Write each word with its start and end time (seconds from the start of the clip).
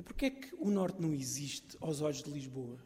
E 0.00 0.02
porquê 0.02 0.26
é 0.26 0.30
que 0.30 0.54
o 0.54 0.70
Norte 0.70 0.98
não 0.98 1.12
existe 1.12 1.76
aos 1.78 2.00
olhos 2.00 2.22
de 2.22 2.30
Lisboa? 2.30 2.78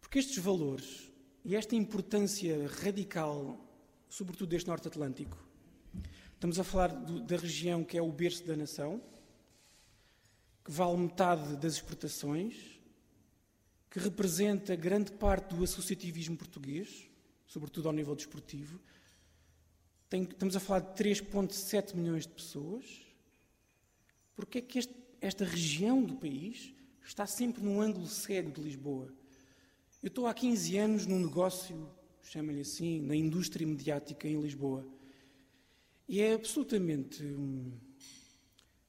Porque 0.00 0.20
estes 0.20 0.38
valores 0.38 1.10
e 1.44 1.56
esta 1.56 1.74
importância 1.74 2.68
radical, 2.80 3.58
sobretudo 4.08 4.50
deste 4.50 4.68
Norte 4.68 4.86
Atlântico, 4.86 5.36
estamos 6.32 6.60
a 6.60 6.62
falar 6.62 6.94
do, 6.94 7.18
da 7.18 7.36
região 7.36 7.82
que 7.82 7.98
é 7.98 8.00
o 8.00 8.12
berço 8.12 8.46
da 8.46 8.54
nação, 8.54 9.02
que 10.64 10.70
vale 10.70 10.96
metade 10.96 11.56
das 11.56 11.72
exportações, 11.72 12.78
que 13.90 13.98
representa 13.98 14.76
grande 14.76 15.10
parte 15.10 15.56
do 15.56 15.64
associativismo 15.64 16.36
português, 16.36 17.10
sobretudo 17.48 17.88
ao 17.88 17.92
nível 17.92 18.14
desportivo. 18.14 18.80
Tem, 20.08 20.22
estamos 20.22 20.54
a 20.54 20.60
falar 20.60 20.78
de 20.78 21.02
3,7 21.02 21.96
milhões 21.96 22.28
de 22.28 22.32
pessoas. 22.32 23.04
Porque 24.36 24.58
é 24.58 24.60
que 24.60 24.78
este, 24.78 24.94
esta 25.20 25.44
região 25.44 26.02
do 26.02 26.16
país 26.16 26.72
está 27.04 27.26
sempre 27.26 27.62
num 27.62 27.80
ângulo 27.80 28.06
cego 28.06 28.50
de 28.50 28.60
Lisboa? 28.60 29.12
Eu 30.02 30.08
estou 30.08 30.26
há 30.26 30.34
15 30.34 30.76
anos 30.78 31.06
num 31.06 31.18
negócio, 31.18 31.88
chama-lhe 32.22 32.60
assim, 32.60 33.00
na 33.00 33.16
indústria 33.16 33.66
mediática 33.66 34.28
em 34.28 34.40
Lisboa. 34.40 34.86
E 36.08 36.20
é 36.20 36.34
absolutamente 36.34 37.24
hum, 37.24 37.72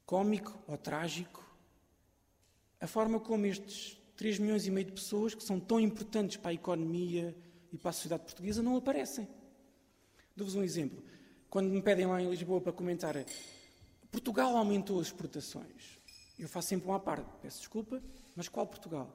cômico 0.06 0.62
ou 0.68 0.78
trágico 0.78 1.44
a 2.80 2.86
forma 2.86 3.20
como 3.20 3.46
estes 3.46 3.98
3 4.16 4.40
milhões 4.40 4.68
e 4.68 4.72
meio 4.72 4.86
de 4.86 4.92
pessoas, 4.92 5.34
que 5.34 5.44
são 5.44 5.60
tão 5.60 5.80
importantes 5.80 6.38
para 6.38 6.52
a 6.52 6.54
economia 6.54 7.36
e 7.72 7.78
para 7.78 7.90
a 7.90 7.94
sociedade 7.94 8.24
portuguesa, 8.24 8.62
não 8.62 8.76
aparecem. 8.76 9.28
Dou-vos 10.36 10.56
um 10.56 10.64
exemplo. 10.64 11.04
Quando 11.50 11.70
me 11.70 11.82
pedem 11.82 12.06
lá 12.06 12.22
em 12.22 12.30
Lisboa 12.30 12.62
para 12.62 12.72
comentar 12.72 13.16
Portugal 14.12 14.56
aumentou 14.56 15.00
as 15.00 15.08
exportações, 15.08 15.97
eu 16.44 16.50
faço 16.50 16.70
sempre 16.70 16.88
uma 16.88 17.00
parte, 17.00 17.28
peço 17.42 17.60
desculpa, 17.60 18.02
mas 18.36 18.48
qual 18.48 18.68
Portugal? 18.68 19.12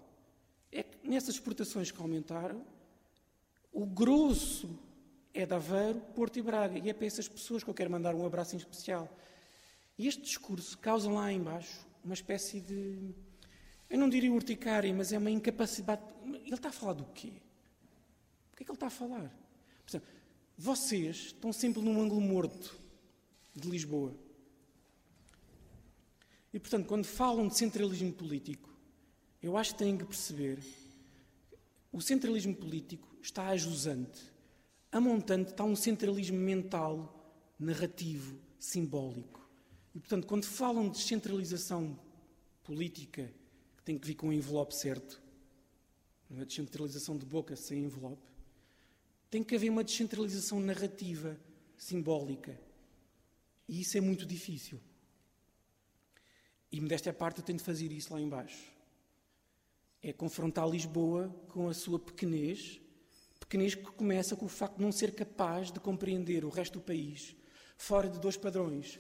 É 0.71 0.83
que 0.83 1.09
nessas 1.09 1.35
exportações 1.35 1.91
que 1.91 2.01
aumentaram, 2.01 2.65
o 3.73 3.87
grosso 3.87 4.79
é 5.35 5.47
de 5.47 5.55
Aveiro, 5.55 6.01
Porto 6.15 6.39
e 6.39 6.43
Braga. 6.43 6.79
E 6.79 6.91
é 6.91 6.93
para 6.93 7.07
essas 7.07 7.29
pessoas 7.29 7.65
que 7.65 7.71
eu 7.71 7.75
quero 7.75 7.91
mandar 7.91 8.15
um 8.15 8.25
abraço 8.25 8.55
em 8.55 8.59
especial. 8.59 9.09
E 9.99 10.07
este 10.07 10.23
discurso 10.23 10.77
causa 10.79 11.11
lá 11.11 11.33
embaixo 11.33 11.87
uma 12.05 12.15
espécie 12.15 12.61
de. 12.61 13.15
Eu 13.89 13.99
não 13.99 14.09
diria 14.09 14.33
urticária, 14.33 14.93
mas 14.93 15.13
é 15.13 15.19
uma 15.19 15.31
incapacidade. 15.31 16.03
Ele 16.25 16.55
está 16.55 16.69
a 16.69 16.73
falar 16.73 16.95
do 16.95 17.05
quê? 17.15 17.33
O 18.53 18.57
que 18.57 18.63
é 18.63 18.65
que 18.65 18.71
ele 18.71 18.77
está 18.77 18.87
a 18.87 18.91
falar? 18.91 19.31
Exemplo, 19.89 20.09
vocês 20.57 21.17
estão 21.17 21.53
sempre 21.53 21.83
num 21.83 22.01
ângulo 22.01 22.21
morto 22.21 22.75
de 23.55 23.69
Lisboa. 23.69 24.15
E, 26.53 26.61
portanto, 26.61 26.87
quando 26.87 27.05
falam 27.05 27.49
de 27.49 27.57
centralismo 27.57 28.13
político, 28.13 28.71
eu 29.43 29.57
acho 29.57 29.73
que 29.73 29.79
têm 29.79 29.97
que 29.97 30.05
perceber 30.05 30.59
o 31.93 32.01
centralismo 32.01 32.55
político 32.55 33.07
está 33.21 33.49
a. 33.49 34.23
A 34.91 34.99
montante 34.99 35.51
está 35.51 35.63
um 35.63 35.77
centralismo 35.77 36.39
mental, 36.39 37.37
narrativo, 37.59 38.41
simbólico. 38.59 39.47
E, 39.95 40.01
portanto, 40.01 40.27
quando 40.27 40.47
falam 40.47 40.89
de 40.89 40.97
descentralização 40.97 41.99
política, 42.65 43.31
que 43.77 43.83
tem 43.83 43.99
que 43.99 44.07
vir 44.07 44.15
com 44.15 44.29
o 44.29 44.33
envelope 44.33 44.75
certo, 44.75 45.23
não 46.31 46.41
é 46.41 46.47
descentralização 46.47 47.19
de 47.19 47.27
boca 47.27 47.55
sem 47.57 47.85
envelope, 47.85 48.23
tem 49.31 49.45
que 49.45 49.55
haver 49.55 49.69
uma 49.69 49.85
descentralização 49.85 50.61
narrativa, 50.61 51.39
simbólica. 51.77 52.59
E 53.69 53.83
isso 53.83 53.99
é 53.99 54.01
muito 54.01 54.25
difícil. 54.25 54.81
E, 56.73 56.81
modéstia 56.81 57.11
à 57.11 57.15
parte, 57.15 57.39
eu 57.39 57.45
tenho 57.45 57.59
de 57.59 57.65
fazer 57.65 57.93
isso 57.93 58.13
lá 58.13 58.21
embaixo. 58.21 58.73
É 60.03 60.13
confrontar 60.13 60.67
Lisboa 60.69 61.29
com 61.51 61.69
a 61.69 61.75
sua 61.75 61.99
pequenez, 61.99 62.81
pequenez 63.39 63.75
que 63.75 63.83
começa 63.83 64.35
com 64.35 64.47
o 64.47 64.49
facto 64.49 64.79
de 64.79 64.83
não 64.83 64.91
ser 64.91 65.15
capaz 65.15 65.71
de 65.71 65.79
compreender 65.79 66.45
o 66.45 66.49
resto 66.49 66.79
do 66.79 66.81
país 66.81 67.37
fora 67.77 68.09
de 68.09 68.19
dois 68.19 68.37
padrões. 68.37 68.99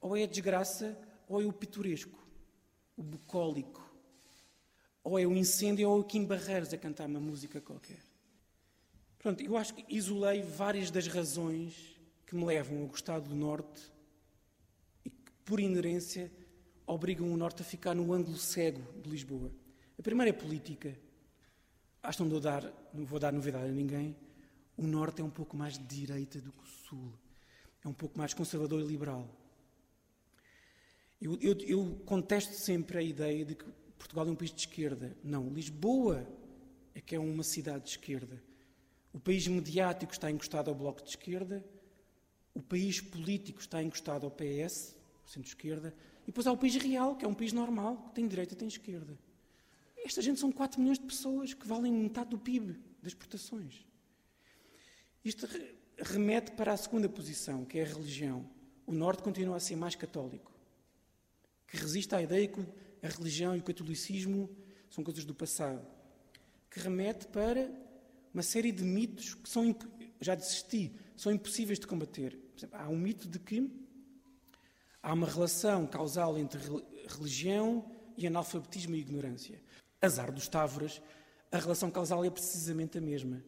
Ou 0.00 0.16
é 0.16 0.24
a 0.24 0.26
desgraça, 0.26 0.98
ou 1.28 1.40
é 1.40 1.46
o 1.46 1.52
pitoresco, 1.52 2.18
o 2.96 3.02
bucólico. 3.02 3.80
Ou 5.04 5.18
é 5.18 5.26
o 5.26 5.36
incêndio, 5.36 5.88
ou 5.88 5.98
é 5.98 6.00
o 6.00 6.04
Kim 6.04 6.24
Barreiros 6.24 6.72
a 6.72 6.78
cantar 6.78 7.06
uma 7.06 7.20
música 7.20 7.60
qualquer. 7.60 8.00
Pronto, 9.18 9.42
eu 9.42 9.56
acho 9.56 9.74
que 9.74 9.84
isolei 9.88 10.42
várias 10.42 10.90
das 10.90 11.06
razões 11.06 11.74
que 12.26 12.34
me 12.34 12.44
levam 12.44 12.82
a 12.82 12.86
gostar 12.86 13.20
do 13.20 13.34
Norte 13.34 13.92
e 15.04 15.10
que, 15.10 15.32
por 15.44 15.60
inerência, 15.60 16.32
obrigam 16.86 17.32
o 17.32 17.36
Norte 17.36 17.62
a 17.62 17.64
ficar 17.64 17.94
no 17.94 18.12
ângulo 18.12 18.36
cego 18.36 18.82
de 19.00 19.08
Lisboa. 19.08 19.50
A 19.98 20.02
primeira 20.02 20.30
é 20.30 20.32
política. 20.32 20.96
Acho 22.02 22.24
que 22.24 22.28
não, 22.28 22.40
dar, 22.40 22.64
não 22.92 23.04
vou 23.04 23.18
dar 23.18 23.32
novidade 23.32 23.68
a 23.68 23.72
ninguém. 23.72 24.16
O 24.76 24.86
Norte 24.86 25.20
é 25.20 25.24
um 25.24 25.30
pouco 25.30 25.56
mais 25.56 25.78
de 25.78 25.84
direita 25.84 26.40
do 26.40 26.50
que 26.50 26.62
o 26.62 26.66
Sul. 26.66 27.12
É 27.84 27.88
um 27.88 27.92
pouco 27.92 28.18
mais 28.18 28.34
conservador 28.34 28.80
e 28.80 28.86
liberal. 28.86 29.28
Eu, 31.20 31.38
eu, 31.40 31.56
eu 31.60 32.02
contesto 32.04 32.54
sempre 32.54 32.98
a 32.98 33.02
ideia 33.02 33.44
de 33.44 33.54
que 33.54 33.64
Portugal 33.96 34.26
é 34.26 34.30
um 34.30 34.34
país 34.34 34.50
de 34.50 34.60
esquerda. 34.60 35.16
Não, 35.22 35.48
Lisboa 35.48 36.26
é 36.94 37.00
que 37.00 37.14
é 37.14 37.18
uma 37.18 37.44
cidade 37.44 37.84
de 37.84 37.90
esquerda. 37.90 38.42
O 39.12 39.20
país 39.20 39.46
mediático 39.46 40.12
está 40.12 40.30
encostado 40.30 40.68
ao 40.68 40.74
Bloco 40.74 41.02
de 41.02 41.10
Esquerda, 41.10 41.64
o 42.54 42.62
país 42.62 43.00
político 43.00 43.60
está 43.60 43.82
encostado 43.82 44.24
ao 44.24 44.30
PS, 44.30 44.96
centro-esquerda, 45.26 45.94
depois 46.32 46.46
há 46.46 46.52
o 46.52 46.56
país 46.56 46.74
real, 46.76 47.14
que 47.14 47.26
é 47.26 47.28
um 47.28 47.34
país 47.34 47.52
normal, 47.52 47.94
que 48.08 48.14
tem 48.14 48.26
direita 48.26 48.54
e 48.54 48.56
tem 48.56 48.66
esquerda. 48.66 49.18
Esta 50.02 50.22
gente 50.22 50.40
são 50.40 50.50
4 50.50 50.80
milhões 50.80 50.98
de 50.98 51.04
pessoas 51.04 51.52
que 51.52 51.68
valem 51.68 51.92
metade 51.92 52.30
do 52.30 52.38
PIB 52.38 52.72
das 53.02 53.12
exportações. 53.12 53.86
Isto 55.22 55.46
remete 55.98 56.52
para 56.52 56.72
a 56.72 56.76
segunda 56.78 57.06
posição, 57.06 57.66
que 57.66 57.78
é 57.78 57.82
a 57.82 57.86
religião. 57.86 58.48
O 58.86 58.92
Norte 58.92 59.22
continua 59.22 59.56
a 59.56 59.60
ser 59.60 59.76
mais 59.76 59.94
católico, 59.94 60.50
que 61.68 61.76
resiste 61.76 62.14
à 62.14 62.22
ideia 62.22 62.48
que 62.48 62.64
a 63.02 63.08
religião 63.08 63.54
e 63.54 63.58
o 63.58 63.62
catolicismo 63.62 64.48
são 64.88 65.04
coisas 65.04 65.26
do 65.26 65.34
passado, 65.34 65.86
que 66.70 66.80
remete 66.80 67.26
para 67.26 67.70
uma 68.32 68.42
série 68.42 68.72
de 68.72 68.82
mitos 68.82 69.34
que 69.34 69.50
são, 69.50 69.76
já 70.18 70.34
desisti, 70.34 70.92
são 71.14 71.30
impossíveis 71.30 71.78
de 71.78 71.86
combater. 71.86 72.38
Exemplo, 72.56 72.78
há 72.80 72.88
um 72.88 72.96
mito 72.96 73.28
de 73.28 73.38
que 73.38 73.70
há 75.02 75.12
uma 75.12 75.26
relação 75.26 75.86
causal 75.86 76.38
entre 76.38 76.60
religião 77.08 77.84
e 78.16 78.26
analfabetismo 78.26 78.94
e 78.94 79.00
ignorância. 79.00 79.60
Azar 80.00 80.30
dos 80.32 80.48
Távoras, 80.48 81.02
a 81.50 81.58
relação 81.58 81.90
causal 81.90 82.24
é 82.24 82.30
precisamente 82.30 82.98
a 82.98 83.00
mesma. 83.00 83.42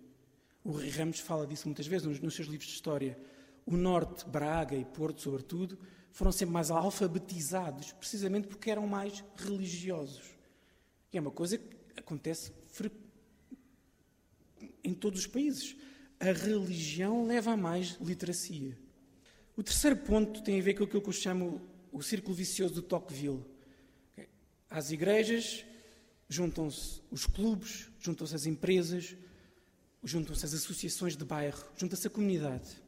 O 0.65 0.73
Rui 0.73 0.89
Ramos 0.89 1.21
fala 1.21 1.47
disso 1.47 1.69
muitas 1.69 1.87
vezes 1.87 2.07
nos, 2.07 2.21
nos 2.21 2.35
seus 2.35 2.49
livros 2.49 2.69
de 2.69 2.75
história. 2.75 3.19
O 3.65 3.77
Norte, 3.77 4.29
Braga 4.29 4.77
e 4.77 4.85
Porto, 4.85 5.23
sobretudo, 5.23 5.79
foram 6.11 6.33
sempre 6.33 6.53
mais 6.53 6.71
alfabetizados, 6.71 7.93
precisamente 7.93 8.49
porque 8.49 8.71
eram 8.71 8.87
mais 8.87 9.25
religiosos. 9.37 10.35
E 11.13 11.19
é 11.19 11.21
uma 11.21 11.31
coisa 11.31 11.59
que 11.59 11.77
acontece 11.97 12.53
em 14.83 14.95
todos 14.95 15.21
os 15.21 15.27
países. 15.27 15.77
A 16.21 16.33
religião 16.33 17.27
leva 17.27 17.53
a 17.53 17.57
mais 17.57 17.99
literacia. 18.01 18.79
O 19.57 19.63
terceiro 19.63 19.97
ponto 19.97 20.43
tem 20.43 20.59
a 20.59 20.63
ver 20.63 20.75
com 20.75 20.83
aquilo 20.83 21.01
que 21.01 21.09
eu 21.09 21.13
chamo 21.13 21.63
o 21.93 22.03
círculo 22.03 22.35
vicioso 22.35 22.75
do 22.75 22.83
Tocqueville. 22.83 23.45
Às 24.69 24.91
igrejas 24.91 25.65
juntam-se 26.29 27.01
os 27.09 27.25
clubes, 27.25 27.89
juntam-se 28.01 28.35
as 28.35 28.47
empresas, 28.47 29.17
juntam-se 30.03 30.45
as 30.45 30.55
associações 30.55 31.17
de 31.17 31.25
bairro, 31.25 31.65
junta-se 31.77 32.07
a 32.07 32.11
comunidade. 32.11 32.83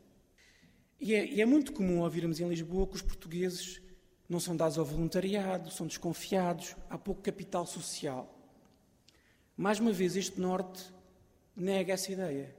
E 0.99 1.15
é, 1.15 1.25
e 1.25 1.41
é, 1.41 1.47
muito 1.47 1.73
comum 1.73 2.01
ouvirmos 2.01 2.41
em 2.41 2.49
Lisboa 2.49 2.89
que 2.89 2.97
os 2.97 3.03
portugueses 3.03 3.81
não 4.29 4.41
são 4.41 4.57
dados 4.57 4.77
ao 4.77 4.85
voluntariado, 4.85 5.71
são 5.71 5.87
desconfiados, 5.87 6.75
há 6.91 6.99
pouco 6.99 7.23
capital 7.23 7.65
social. 7.65 8.37
Mais 9.57 9.79
uma 9.79 9.93
vez, 9.93 10.17
este 10.17 10.41
Norte 10.41 10.83
nega 11.55 11.93
essa 11.93 12.11
ideia. 12.11 12.53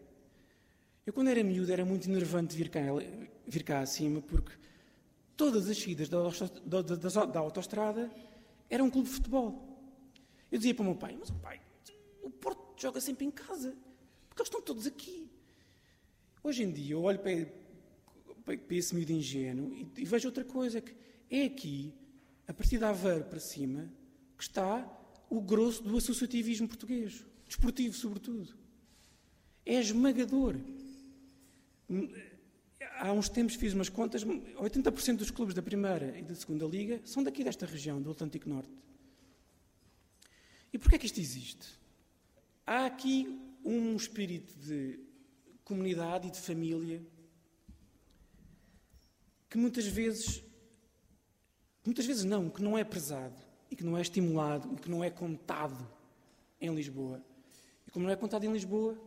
Eu, 1.05 1.11
quando 1.11 1.29
era 1.29 1.43
miúdo, 1.43 1.73
era 1.73 1.83
muito 1.83 2.09
enervante 2.09 2.55
vir 2.55 2.69
cá, 2.69 2.79
vir 3.47 3.63
cá 3.63 3.79
acima, 3.79 4.21
porque 4.21 4.51
todas 5.35 5.69
as 5.69 5.77
saídas 5.77 6.09
da, 6.09 6.19
da, 6.65 6.81
da, 6.81 7.25
da 7.25 7.39
autostrada 7.39 8.11
eram 8.69 8.85
um 8.85 8.89
clube 8.89 9.07
de 9.07 9.15
futebol. 9.15 9.79
Eu 10.51 10.57
dizia 10.57 10.73
para 10.73 10.83
o 10.83 10.85
meu 10.85 10.95
pai, 10.95 11.15
mas 11.19 11.29
o 11.29 11.35
pai, 11.35 11.61
o 12.21 12.29
Porto 12.29 12.79
joga 12.81 13.01
sempre 13.01 13.25
em 13.25 13.31
casa, 13.31 13.75
porque 14.27 14.41
eles 14.41 14.47
estão 14.47 14.61
todos 14.61 14.85
aqui. 14.85 15.29
Hoje 16.43 16.63
em 16.63 16.71
dia, 16.71 16.93
eu 16.93 17.01
olho 17.01 17.19
para 17.19 18.75
esse 18.75 18.95
miúdo 18.95 19.11
ingênuo 19.11 19.73
e, 19.73 19.87
e, 19.97 20.05
vejo 20.05 20.27
outra 20.27 20.43
coisa, 20.43 20.79
que 20.79 20.95
é 21.29 21.43
aqui, 21.43 21.93
a 22.47 22.53
partir 22.53 22.77
da 22.77 22.89
Aveiro 22.89 23.25
para 23.25 23.39
cima, 23.39 23.89
que 24.37 24.43
está 24.43 24.85
o 25.29 25.41
grosso 25.41 25.83
do 25.83 25.97
associativismo 25.97 26.67
português, 26.67 27.25
desportivo 27.45 27.93
sobretudo 27.93 28.67
é 29.67 29.79
esmagador. 29.81 30.55
Há 32.99 33.11
uns 33.11 33.29
tempos 33.29 33.55
fiz 33.55 33.73
umas 33.73 33.89
contas, 33.89 34.23
80% 34.23 35.17
dos 35.17 35.31
clubes 35.31 35.53
da 35.53 35.61
primeira 35.61 36.17
e 36.17 36.23
da 36.23 36.33
segunda 36.33 36.65
liga 36.65 36.99
são 37.05 37.23
daqui 37.23 37.43
desta 37.43 37.65
região, 37.65 38.01
do 38.01 38.11
Atlântico 38.11 38.49
Norte. 38.49 38.71
E 40.73 40.77
porquê 40.77 40.95
é 40.95 40.99
que 40.99 41.05
isto 41.05 41.19
existe? 41.19 41.79
Há 42.65 42.85
aqui 42.85 43.39
um 43.63 43.95
espírito 43.95 44.53
de 44.59 44.99
comunidade 45.63 46.27
e 46.27 46.31
de 46.31 46.39
família 46.39 47.05
que 49.49 49.57
muitas 49.57 49.85
vezes, 49.85 50.43
muitas 51.85 52.05
vezes 52.05 52.23
não, 52.23 52.49
que 52.49 52.61
não 52.61 52.77
é 52.77 52.83
prezado 52.83 53.39
e 53.69 53.75
que 53.75 53.83
não 53.83 53.97
é 53.97 54.01
estimulado 54.01 54.73
e 54.73 54.77
que 54.77 54.89
não 54.89 55.03
é 55.03 55.09
contado 55.09 55.87
em 56.59 56.73
Lisboa. 56.73 57.23
E 57.85 57.91
como 57.91 58.05
não 58.05 58.11
é 58.11 58.15
contado 58.15 58.43
em 58.43 58.51
Lisboa, 58.51 58.97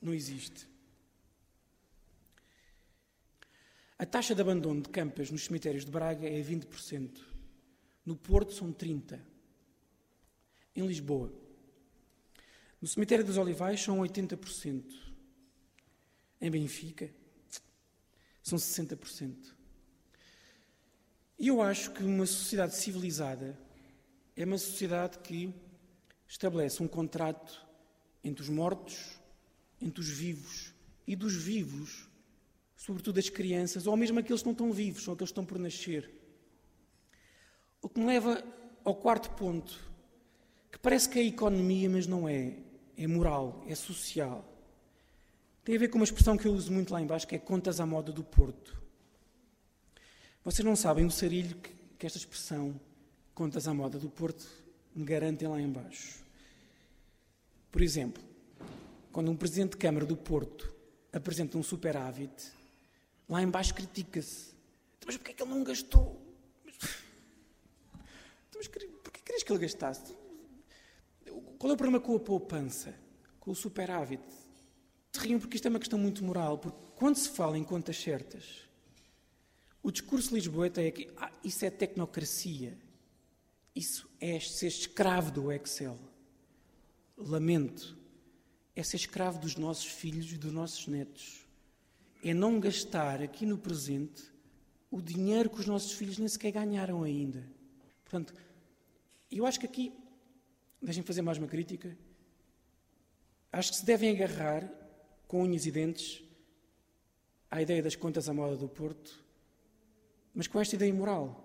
não 0.00 0.14
existe. 0.14 0.66
A 3.98 4.06
taxa 4.06 4.32
de 4.32 4.40
abandono 4.40 4.80
de 4.80 4.88
campas 4.90 5.28
nos 5.28 5.44
cemitérios 5.44 5.84
de 5.84 5.90
Braga 5.90 6.24
é 6.28 6.40
20%. 6.40 7.18
No 8.06 8.14
Porto 8.14 8.52
são 8.52 8.72
30%. 8.72 9.20
Em 10.76 10.86
Lisboa. 10.86 11.32
No 12.80 12.86
cemitério 12.86 13.24
dos 13.24 13.36
Olivais 13.36 13.82
são 13.82 13.98
80%. 13.98 14.84
Em 16.40 16.48
Benfica 16.48 17.12
são 18.40 18.56
60%. 18.56 19.52
E 21.36 21.48
eu 21.48 21.60
acho 21.60 21.92
que 21.92 22.04
uma 22.04 22.26
sociedade 22.26 22.76
civilizada 22.76 23.58
é 24.36 24.44
uma 24.44 24.58
sociedade 24.58 25.18
que 25.18 25.52
estabelece 26.28 26.80
um 26.80 26.86
contrato 26.86 27.66
entre 28.22 28.42
os 28.42 28.48
mortos, 28.48 29.18
entre 29.80 30.00
os 30.00 30.08
vivos 30.08 30.72
e 31.04 31.16
dos 31.16 31.34
vivos 31.34 32.07
sobretudo 32.78 33.18
as 33.18 33.28
crianças, 33.28 33.88
ou 33.88 33.96
mesmo 33.96 34.20
aqueles 34.20 34.40
que 34.40 34.46
não 34.46 34.52
estão 34.52 34.72
vivos, 34.72 35.06
ou 35.08 35.14
aqueles 35.14 35.30
que 35.30 35.32
estão 35.32 35.44
por 35.44 35.58
nascer. 35.58 36.08
O 37.82 37.88
que 37.88 37.98
me 37.98 38.06
leva 38.06 38.42
ao 38.84 38.94
quarto 38.94 39.30
ponto, 39.32 39.78
que 40.70 40.78
parece 40.78 41.08
que 41.08 41.18
é 41.18 41.24
economia, 41.24 41.90
mas 41.90 42.06
não 42.06 42.28
é. 42.28 42.54
É 42.96 43.06
moral, 43.06 43.64
é 43.68 43.74
social. 43.74 44.44
Tem 45.64 45.74
a 45.74 45.78
ver 45.78 45.88
com 45.88 45.98
uma 45.98 46.04
expressão 46.04 46.36
que 46.36 46.46
eu 46.46 46.52
uso 46.52 46.72
muito 46.72 46.92
lá 46.92 47.00
embaixo, 47.00 47.26
que 47.26 47.34
é 47.34 47.38
contas 47.38 47.80
à 47.80 47.86
moda 47.86 48.12
do 48.12 48.22
Porto. 48.22 48.80
Vocês 50.44 50.64
não 50.64 50.76
sabem 50.76 51.04
o 51.04 51.10
sarilho 51.10 51.56
que, 51.56 51.70
que 51.98 52.06
esta 52.06 52.18
expressão, 52.18 52.80
contas 53.34 53.68
à 53.68 53.74
moda 53.74 53.98
do 53.98 54.08
Porto, 54.08 54.46
me 54.94 55.04
garantem 55.04 55.48
lá 55.48 55.60
embaixo. 55.60 56.24
Por 57.70 57.82
exemplo, 57.82 58.22
quando 59.12 59.30
um 59.30 59.36
presidente 59.36 59.72
de 59.72 59.76
Câmara 59.76 60.06
do 60.06 60.16
Porto 60.16 60.74
apresenta 61.12 61.58
um 61.58 61.62
superávit, 61.62 62.57
Lá 63.28 63.42
embaixo 63.42 63.74
critica-se. 63.74 64.54
Então, 64.96 65.06
mas 65.06 65.16
porquê 65.16 65.32
é 65.32 65.34
que 65.34 65.42
ele 65.42 65.50
não 65.50 65.62
gastou? 65.62 66.24
Então, 68.48 68.60
mas 68.60 68.68
porquê 68.68 69.20
querias 69.24 69.42
que 69.42 69.52
ele 69.52 69.60
gastasse? 69.60 70.16
Qual 71.58 71.70
é 71.70 71.74
o 71.74 71.76
problema 71.76 72.00
com 72.00 72.16
a 72.16 72.20
poupança? 72.20 72.98
Com 73.38 73.50
o 73.50 73.54
superávit? 73.54 74.22
Se 75.12 75.20
riam 75.20 75.38
porque 75.38 75.56
isto 75.56 75.66
é 75.66 75.68
uma 75.68 75.78
questão 75.78 75.98
muito 75.98 76.24
moral, 76.24 76.58
porque 76.58 76.78
quando 76.96 77.16
se 77.16 77.28
fala 77.28 77.58
em 77.58 77.62
contas 77.62 77.96
certas, 78.00 78.68
o 79.82 79.90
discurso 79.90 80.34
lisboeta 80.34 80.82
é 80.82 80.90
que 80.90 81.08
ah, 81.16 81.30
isso 81.44 81.64
é 81.64 81.70
tecnocracia, 81.70 82.76
isso 83.76 84.08
é 84.20 84.40
ser 84.40 84.68
escravo 84.68 85.30
do 85.30 85.52
Excel. 85.52 85.98
Lamento, 87.16 87.96
é 88.74 88.82
ser 88.82 88.96
escravo 88.96 89.38
dos 89.38 89.56
nossos 89.56 89.86
filhos 89.86 90.32
e 90.32 90.38
dos 90.38 90.52
nossos 90.52 90.86
netos 90.86 91.47
é 92.22 92.34
não 92.34 92.58
gastar 92.60 93.22
aqui 93.22 93.46
no 93.46 93.58
presente 93.58 94.22
o 94.90 95.00
dinheiro 95.00 95.50
que 95.50 95.60
os 95.60 95.66
nossos 95.66 95.92
filhos 95.92 96.18
nem 96.18 96.28
sequer 96.28 96.52
ganharam 96.52 97.02
ainda. 97.02 97.46
Portanto, 98.02 98.34
eu 99.30 99.44
acho 99.46 99.60
que 99.60 99.66
aqui, 99.66 99.92
deixem-me 100.80 101.06
fazer 101.06 101.22
mais 101.22 101.38
uma 101.38 101.46
crítica, 101.46 101.96
acho 103.52 103.70
que 103.70 103.76
se 103.78 103.84
devem 103.84 104.10
agarrar 104.10 104.68
com 105.26 105.42
unhas 105.42 105.66
e 105.66 105.70
dentes 105.70 106.22
à 107.50 107.60
ideia 107.60 107.82
das 107.82 107.96
contas 107.96 108.28
à 108.28 108.34
moda 108.34 108.56
do 108.56 108.68
Porto, 108.68 109.22
mas 110.34 110.46
com 110.46 110.60
esta 110.60 110.74
ideia 110.74 110.92
moral. 110.92 111.44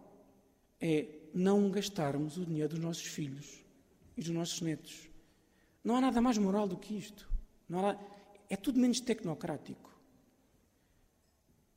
É 0.79 1.07
não 1.33 1.71
gastarmos 1.71 2.37
o 2.37 2.45
dinheiro 2.45 2.69
dos 2.69 2.79
nossos 2.79 3.05
filhos 3.05 3.63
e 4.15 4.21
dos 4.21 4.29
nossos 4.29 4.61
netos. 4.61 5.09
Não 5.83 5.95
há 5.95 6.01
nada 6.01 6.21
mais 6.21 6.37
moral 6.37 6.67
do 6.67 6.77
que 6.77 6.95
isto. 6.95 7.29
Há, 7.71 7.97
é 8.49 8.55
tudo 8.55 8.79
menos 8.79 8.99
tecnocrático. 8.99 9.92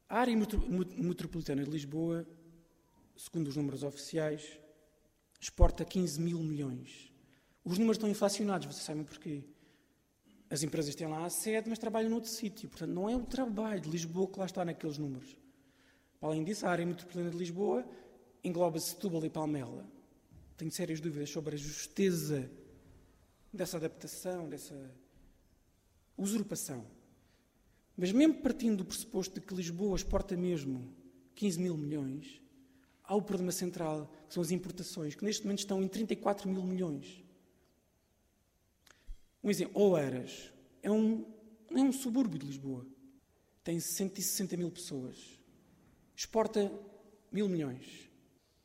A 0.08 0.20
área 0.20 0.36
metropolitana 0.36 1.64
de 1.64 1.70
Lisboa, 1.70 2.24
segundo 3.16 3.48
os 3.48 3.56
números 3.56 3.82
oficiais, 3.82 4.58
exporta 5.40 5.84
15 5.84 6.20
mil 6.20 6.38
milhões. 6.38 7.12
Os 7.64 7.76
números 7.76 7.96
estão 7.96 8.08
inflacionados, 8.08 8.68
vocês 8.68 8.84
sabem 8.84 9.02
porquê. 9.02 9.42
As 10.48 10.62
empresas 10.62 10.94
têm 10.94 11.08
lá 11.08 11.24
a 11.24 11.30
sede, 11.30 11.68
mas 11.68 11.80
trabalham 11.80 12.08
noutro 12.08 12.30
sítio. 12.30 12.68
Portanto, 12.68 12.90
não 12.92 13.10
é 13.10 13.16
o 13.16 13.24
trabalho 13.24 13.80
de 13.80 13.90
Lisboa 13.90 14.28
que 14.28 14.38
lá 14.38 14.46
está 14.46 14.64
naqueles 14.64 14.96
números. 14.96 15.36
Além 16.20 16.44
disso, 16.44 16.66
a 16.66 16.70
área 16.70 16.86
metropolitana 16.86 17.30
de 17.30 17.36
Lisboa 17.36 17.84
engloba 18.44 18.78
Setúbal 18.78 19.24
e 19.24 19.30
Palmela. 19.30 19.84
Tenho 20.56 20.70
sérias 20.70 21.00
dúvidas 21.00 21.30
sobre 21.30 21.56
a 21.56 21.58
justeza 21.58 22.48
dessa 23.52 23.76
adaptação, 23.76 24.48
dessa 24.48 24.94
usurpação. 26.16 26.86
Mas 27.96 28.12
mesmo 28.12 28.34
partindo 28.42 28.78
do 28.78 28.84
pressuposto 28.84 29.34
de 29.34 29.40
que 29.40 29.54
Lisboa 29.54 29.96
exporta 29.96 30.36
mesmo 30.36 30.94
15 31.34 31.58
mil 31.60 31.76
milhões, 31.76 32.40
há 33.02 33.14
o 33.14 33.22
problema 33.22 33.52
central, 33.52 34.12
que 34.28 34.34
são 34.34 34.42
as 34.42 34.50
importações, 34.50 35.14
que 35.14 35.24
neste 35.24 35.44
momento 35.44 35.60
estão 35.60 35.82
em 35.82 35.88
34 35.88 36.48
mil 36.48 36.62
milhões. 36.62 37.24
Um 39.42 39.50
exemplo, 39.50 39.80
Oeiras 39.80 40.52
é 40.82 40.90
um, 40.90 41.24
é 41.70 41.80
um 41.80 41.92
subúrbio 41.92 42.38
de 42.38 42.46
Lisboa. 42.46 42.86
Tem 43.62 43.80
160 43.80 44.56
mil 44.56 44.70
pessoas. 44.70 45.16
Exporta 46.14 46.70
mil 47.32 47.48
milhões. 47.48 48.10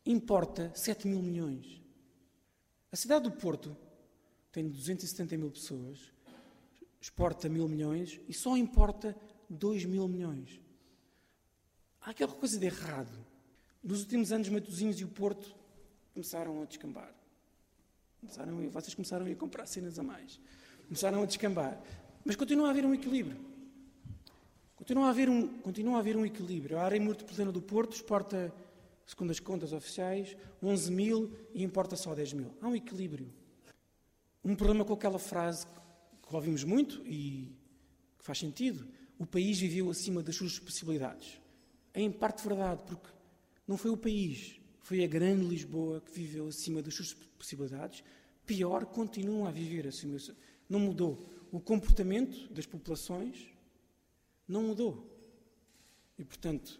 Importa 0.06 0.72
7 0.76 1.08
mil 1.08 1.22
milhões. 1.22 1.82
A 2.92 2.96
cidade 2.96 3.24
do 3.24 3.32
Porto 3.32 3.78
tem 4.52 4.68
270 4.68 5.38
mil 5.38 5.52
pessoas 5.52 6.12
exporta 7.02 7.50
mil 7.50 7.68
milhões 7.68 8.20
e 8.30 8.34
só 8.34 8.56
importa 8.56 9.18
dois 9.50 9.84
mil 9.84 10.08
milhões. 10.08 10.62
Há 12.00 12.12
aquela 12.12 12.34
coisa 12.34 12.60
de 12.60 12.66
errado. 12.68 13.12
Nos 13.84 14.02
últimos 14.02 14.32
anos, 14.32 14.48
Matosinhos 14.50 15.00
e 15.02 15.04
o 15.04 15.08
Porto 15.08 15.56
começaram 16.14 16.62
a 16.62 16.66
descambar. 16.66 17.12
Começaram, 18.20 18.70
vocês 18.70 18.94
começaram 18.94 19.26
a 19.26 19.36
comprar 19.36 19.66
cenas 19.66 19.98
a 19.98 20.04
mais. 20.04 20.40
Começaram 20.86 21.24
a 21.24 21.26
descambar. 21.26 21.82
Mas 22.24 22.36
continua 22.36 22.68
a 22.68 22.70
haver 22.70 22.86
um 22.86 22.94
equilíbrio. 22.94 23.40
Continua 24.76 25.08
a 25.08 25.10
haver 25.10 25.30
um, 25.30 25.48
continua 25.60 25.96
a 25.96 26.00
haver 26.00 26.16
um 26.16 26.26
equilíbrio. 26.26 26.78
A 26.78 26.84
área 26.84 27.00
metropolitana 27.00 27.52
do 27.52 27.62
Porto 27.62 27.94
exporta, 27.94 28.54
segundo 29.08 29.32
as 29.32 29.40
contas 29.40 29.74
oficiais, 29.74 30.36
11 30.62 30.92
mil 30.92 31.32
e 31.54 31.64
importa 31.64 31.96
só 31.96 32.14
10 32.14 32.34
mil. 32.34 32.52
Há 32.62 32.68
um 32.68 32.76
equilíbrio. 32.76 33.28
Um 34.44 34.56
problema 34.56 34.86
com 34.86 34.94
aquela 34.94 35.20
frase 35.20 35.66
que 36.32 36.36
ouvimos 36.36 36.64
muito 36.64 37.06
e 37.06 37.54
que 38.18 38.24
faz 38.24 38.40
sentido. 38.40 38.88
O 39.20 39.26
país 39.26 39.60
viveu 39.60 39.90
acima 39.90 40.24
das 40.24 40.36
suas 40.36 40.58
possibilidades. 40.58 41.40
É 41.94 42.02
em 42.02 42.12
parte 42.12 42.48
verdade, 42.48 42.82
porque 42.88 43.08
não 43.68 43.78
foi 43.78 43.92
o 43.92 43.98
país, 43.98 44.60
foi 44.82 45.04
a 45.04 45.08
grande 45.08 45.46
Lisboa 45.46 46.02
que 46.02 46.12
viveu 46.12 46.48
acima 46.48 46.82
das 46.82 46.94
suas 46.94 47.14
possibilidades. 47.14 48.04
Pior, 48.46 48.86
continua 48.86 49.50
a 49.50 49.52
viver 49.52 49.88
acima. 49.88 50.18
Não 50.68 50.80
mudou. 50.80 51.30
O 51.52 51.60
comportamento 51.60 52.52
das 52.52 52.66
populações 52.66 53.50
não 54.48 54.64
mudou. 54.64 55.08
E, 56.18 56.24
portanto, 56.24 56.80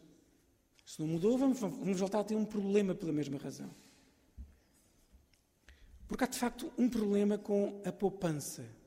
se 0.86 1.00
não 1.00 1.08
mudou, 1.08 1.38
vamos, 1.38 1.60
vamos 1.60 2.00
voltar 2.00 2.22
a 2.22 2.24
ter 2.24 2.36
um 2.36 2.46
problema 2.46 2.96
pela 2.96 3.12
mesma 3.12 3.38
razão. 3.38 3.70
Porque 6.08 6.24
há, 6.24 6.28
de 6.28 6.40
facto, 6.40 6.72
um 6.78 6.90
problema 6.90 7.38
com 7.38 7.82
a 7.86 7.92
poupança. 7.92 8.81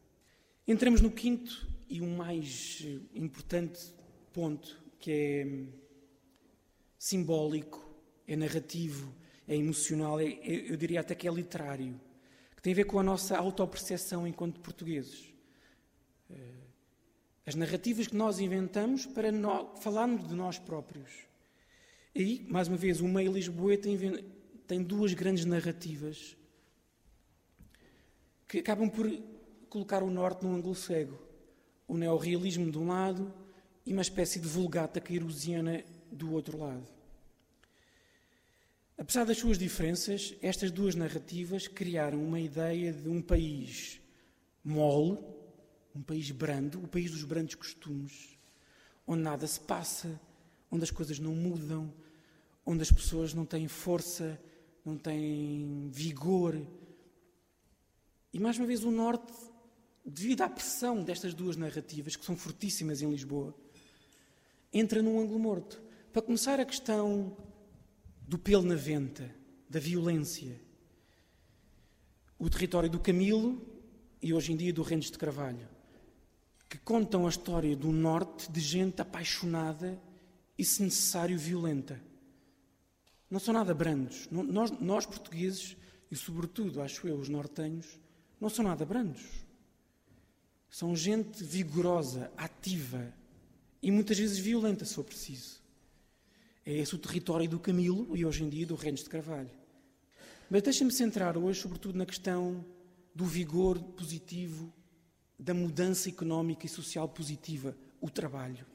Entramos 0.66 1.02
no 1.02 1.11
quinto 1.11 1.68
e 1.90 2.00
o 2.00 2.06
mais 2.06 2.83
importante 3.14 3.92
ponto, 4.33 4.83
que 4.99 5.11
é 5.11 5.44
hum, 5.47 5.68
simbólico, 6.99 7.94
é 8.26 8.35
narrativo, 8.35 9.14
é 9.47 9.54
emocional, 9.54 10.18
é, 10.18 10.25
é, 10.25 10.71
eu 10.71 10.76
diria 10.78 11.00
até 11.00 11.14
que 11.14 11.28
é 11.28 11.30
literário, 11.30 12.00
que 12.56 12.62
tem 12.62 12.73
a 12.73 12.76
ver 12.76 12.85
com 12.85 12.99
a 12.99 13.02
nossa 13.02 13.37
autoperceção 13.37 14.26
enquanto 14.26 14.59
portugueses. 14.61 15.35
Eh, 16.30 16.64
as 17.44 17.54
narrativas 17.54 18.06
que 18.06 18.16
nós 18.16 18.40
inventamos 18.40 19.04
para 19.04 19.30
nós, 19.30 19.83
falarmos 19.83 20.26
de 20.26 20.35
nós 20.35 20.59
próprios. 20.59 21.11
E, 22.14 22.47
mais 22.49 22.68
uma 22.68 22.78
vez, 22.78 23.02
o 23.02 23.06
meio 23.06 23.30
Lisboa 23.30 23.76
tem, 23.76 23.99
tem 24.66 24.83
duas 24.83 25.12
grandes 25.12 25.44
narrativas 25.44 26.38
que 28.49 28.61
acabam 28.61 28.88
por 28.88 29.06
colocar 29.75 30.04
o 30.04 30.11
norte 30.11 30.45
num 30.45 30.54
ângulo 30.54 30.76
cego. 30.76 31.19
O 31.88 31.97
neorrealismo 31.97 32.71
de 32.71 32.78
um 32.78 32.87
lado 32.87 33.35
e 33.85 33.93
uma 33.93 34.02
espécie 34.02 34.38
de 34.38 34.47
vulgata 34.47 35.00
queirosiana 35.00 35.83
do 36.12 36.33
outro 36.33 36.57
lado. 36.57 36.87
Apesar 38.97 39.25
das 39.26 39.37
suas 39.37 39.59
diferenças, 39.59 40.37
estas 40.40 40.71
duas 40.71 40.95
narrativas 40.95 41.66
criaram 41.66 42.23
uma 42.23 42.38
ideia 42.38 42.93
de 42.93 43.09
um 43.09 43.21
país 43.21 44.00
mole, 44.62 45.19
um 45.93 46.00
país 46.00 46.31
brando, 46.31 46.78
o 46.78 46.87
país 46.87 47.11
dos 47.11 47.25
brandos 47.25 47.57
costumes, 47.57 48.38
onde 49.04 49.23
nada 49.23 49.45
se 49.45 49.59
passa, 49.59 50.21
onde 50.71 50.85
as 50.85 50.93
coisas 50.93 51.19
não 51.19 51.35
mudam, 51.35 51.93
onde 52.64 52.83
as 52.83 52.93
pessoas 52.93 53.35
não 53.35 53.45
têm 53.45 53.66
força, 53.66 54.40
não 54.85 54.97
têm 54.97 55.88
vigor. 55.90 56.64
E 58.33 58.38
mais 58.38 58.57
uma 58.57 58.69
vez, 58.69 58.85
o 58.85 58.93
Norte, 58.93 59.33
devido 60.04 60.42
à 60.42 60.49
pressão 60.49 61.02
destas 61.02 61.32
duas 61.32 61.56
narrativas, 61.56 62.16
que 62.16 62.25
são 62.25 62.37
fortíssimas 62.37 63.00
em 63.00 63.11
Lisboa, 63.11 63.54
entra 64.73 65.02
num 65.02 65.20
ângulo 65.20 65.38
morto. 65.38 65.82
Para 66.12 66.23
começar, 66.23 66.61
a 66.61 66.64
questão 66.64 67.37
do 68.26 68.38
pelo 68.38 68.62
na 68.62 68.75
venta, 68.75 69.34
da 69.68 69.80
violência. 69.80 70.61
O 72.38 72.50
território 72.50 72.90
do 72.90 73.00
Camilo 73.00 73.61
e 74.20 74.32
hoje 74.32 74.52
em 74.52 74.56
dia 74.56 74.73
do 74.73 74.82
Rendes 74.82 75.11
de 75.11 75.18
Carvalho, 75.18 75.68
que 76.68 76.78
contam 76.78 77.26
a 77.26 77.28
história 77.28 77.76
do 77.76 77.92
norte 77.92 78.50
de 78.50 78.61
gente 78.61 79.00
apaixonada 79.00 80.00
e, 80.56 80.64
se 80.64 80.82
necessário, 80.82 81.38
violenta. 81.38 82.00
Não 83.30 83.38
são 83.38 83.52
nada 83.52 83.75
brandos. 83.75 84.28
Nós, 84.30 84.70
nós 84.80 85.06
portugueses, 85.06 85.76
e 86.11 86.16
sobretudo, 86.16 86.80
acho 86.80 87.06
eu, 87.06 87.16
os 87.16 87.28
nortenhos, 87.28 88.00
não 88.40 88.49
são 88.49 88.64
nada 88.64 88.84
brandos. 88.84 89.43
São 90.75 90.97
gente 90.97 91.45
vigorosa, 91.45 92.33
ativa 92.37 93.14
e 93.81 93.93
muitas 93.93 94.19
vezes 94.19 94.38
violenta, 94.38 94.85
se 94.85 94.93
for 94.93 95.04
preciso. 95.04 95.62
É 96.66 96.73
esse 96.73 96.93
o 96.97 96.99
território 96.99 97.49
do 97.49 97.61
Camilo 97.61 98.16
e 98.16 98.26
hoje 98.26 98.43
em 98.43 98.49
dia 98.49 98.66
do 98.66 98.75
Rennes 98.75 99.04
de 99.04 99.09
Carvalho. 99.09 99.52
Mas 100.50 100.62
deixa-me 100.62 100.90
centrar 100.90 101.38
hoje, 101.38 101.61
sobretudo, 101.61 101.97
na 101.97 102.04
questão 102.04 102.66
do 103.14 103.25
vigor 103.25 103.81
positivo, 103.81 104.75
da 105.38 105.54
mudança 105.54 106.09
económica 106.09 106.66
e 106.66 106.69
social 106.69 107.09
positiva, 107.09 107.76
o 108.00 108.11
trabalho. 108.11 108.66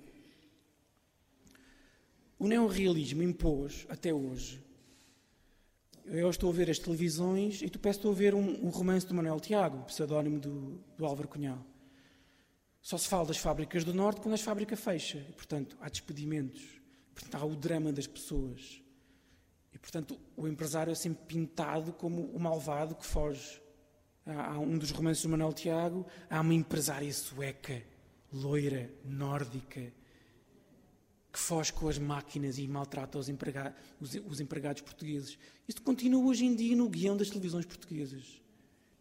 O 2.39 2.47
neorrealismo 2.47 3.23
impôs, 3.23 3.85
até 3.89 4.13
hoje, 4.13 4.63
eu 6.05 6.29
estou 6.29 6.49
a 6.49 6.53
ver 6.53 6.69
as 6.69 6.79
televisões 6.79 7.61
e 7.61 7.69
tu 7.69 7.77
peço 7.77 8.07
a 8.07 8.13
ver 8.13 8.33
um, 8.33 8.67
um, 8.67 8.69
romance 8.69 9.05
do 9.05 9.13
Manuel 9.13 9.41
Tiago, 9.41 9.83
pseudónimo 9.83 10.39
do, 10.39 10.81
do 10.97 11.05
Álvaro 11.05 11.27
Cunhal. 11.27 11.61
Só 12.81 12.97
se 12.97 13.07
fala 13.07 13.25
das 13.25 13.37
fábricas 13.37 13.83
do 13.83 13.93
Norte 13.93 14.21
quando 14.21 14.35
a 14.35 14.37
fábrica 14.37 14.75
fecha. 14.75 15.17
E, 15.29 15.33
portanto, 15.33 15.77
há 15.81 15.89
despedimentos 15.89 16.79
Portanto, 17.19 17.35
há 17.35 17.45
o 17.45 17.55
drama 17.55 17.91
das 17.91 18.07
pessoas. 18.07 18.81
E, 19.73 19.77
portanto, 19.77 20.17
o 20.37 20.47
empresário 20.47 20.91
é 20.91 20.95
sempre 20.95 21.25
pintado 21.25 21.91
como 21.93 22.23
o 22.27 22.39
malvado 22.39 22.95
que 22.95 23.05
foge. 23.05 23.61
Há, 24.25 24.57
um 24.57 24.77
dos 24.77 24.91
romances 24.91 25.23
do 25.23 25.29
Manuel 25.29 25.53
Tiago, 25.53 26.05
há 26.29 26.39
uma 26.39 26.53
empresária 26.53 27.11
sueca, 27.11 27.83
loira, 28.31 28.89
nórdica, 29.03 29.91
que 31.31 31.39
foge 31.39 31.73
com 31.73 31.89
as 31.89 31.97
máquinas 31.97 32.57
e 32.57 32.67
maltrata 32.67 33.17
os, 33.17 33.27
os, 33.99 34.15
os 34.27 34.39
empregados 34.39 34.81
portugueses. 34.81 35.37
Isto 35.67 35.81
continua 35.81 36.23
hoje 36.23 36.45
em 36.45 36.55
dia 36.55 36.75
no 36.75 36.89
guião 36.89 37.17
das 37.17 37.29
televisões 37.29 37.65
portuguesas. 37.65 38.41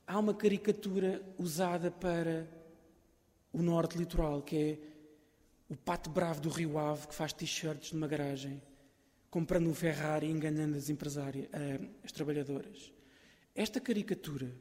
Há 0.07 0.19
uma 0.19 0.35
caricatura 0.35 1.23
usada 1.39 1.91
para 1.91 2.49
o 3.59 3.63
norte 3.63 3.99
litoral, 3.99 4.43
que 4.43 4.57
é 4.57 4.79
o 5.69 5.77
pato 5.77 6.09
bravo 6.09 6.41
do 6.41 6.49
Rio 6.49 6.79
Ave 6.79 7.09
que 7.09 7.15
faz 7.15 7.33
t-shirts 7.33 7.93
numa 7.93 8.07
garagem, 8.07 8.63
comprando 9.31 9.69
um 9.69 9.75
Ferrari 9.75 10.27
e 10.27 10.31
enganando 10.31 10.77
as 10.77 10.89
empresárias, 10.89 11.47
uh, 11.47 11.91
as 12.03 12.13
trabalhadoras. 12.13 12.93
Esta 13.55 13.81
caricatura 13.81 14.55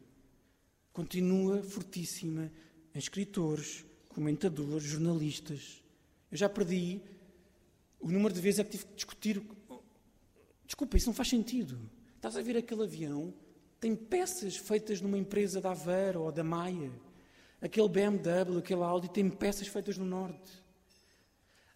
continua 0.92 1.62
fortíssima 1.62 2.52
em 2.94 2.98
escritores, 2.98 3.86
comentadores, 4.10 4.84
jornalistas. 4.84 5.84
Eu 6.32 6.38
já 6.38 6.50
perdi 6.50 7.02
o 8.00 8.12
número 8.12 8.34
de 8.34 8.42
vezes 8.42 8.64
que 8.66 8.72
tive 8.72 8.86
que 8.86 8.96
discutir. 8.96 9.42
Desculpa, 10.66 10.98
isso 10.98 11.08
não 11.08 11.14
faz 11.14 11.30
sentido. 11.30 11.80
Estás 12.16 12.36
a 12.36 12.42
ver 12.42 12.58
aquele 12.58 12.84
avião? 12.84 13.34
Tem 13.80 13.96
peças 13.96 14.58
feitas 14.58 15.00
numa 15.00 15.18
empresa 15.18 15.62
da 15.62 15.72
Aveiro 15.72 16.24
ou 16.24 16.32
da 16.32 16.44
Maia. 16.44 16.92
Aquele 17.62 17.90
BMW, 17.90 18.60
aquele 18.60 18.84
Audi, 18.84 19.10
tem 19.10 19.30
peças 19.30 19.68
feitas 19.68 19.98
no 19.98 20.06
Norte. 20.06 20.64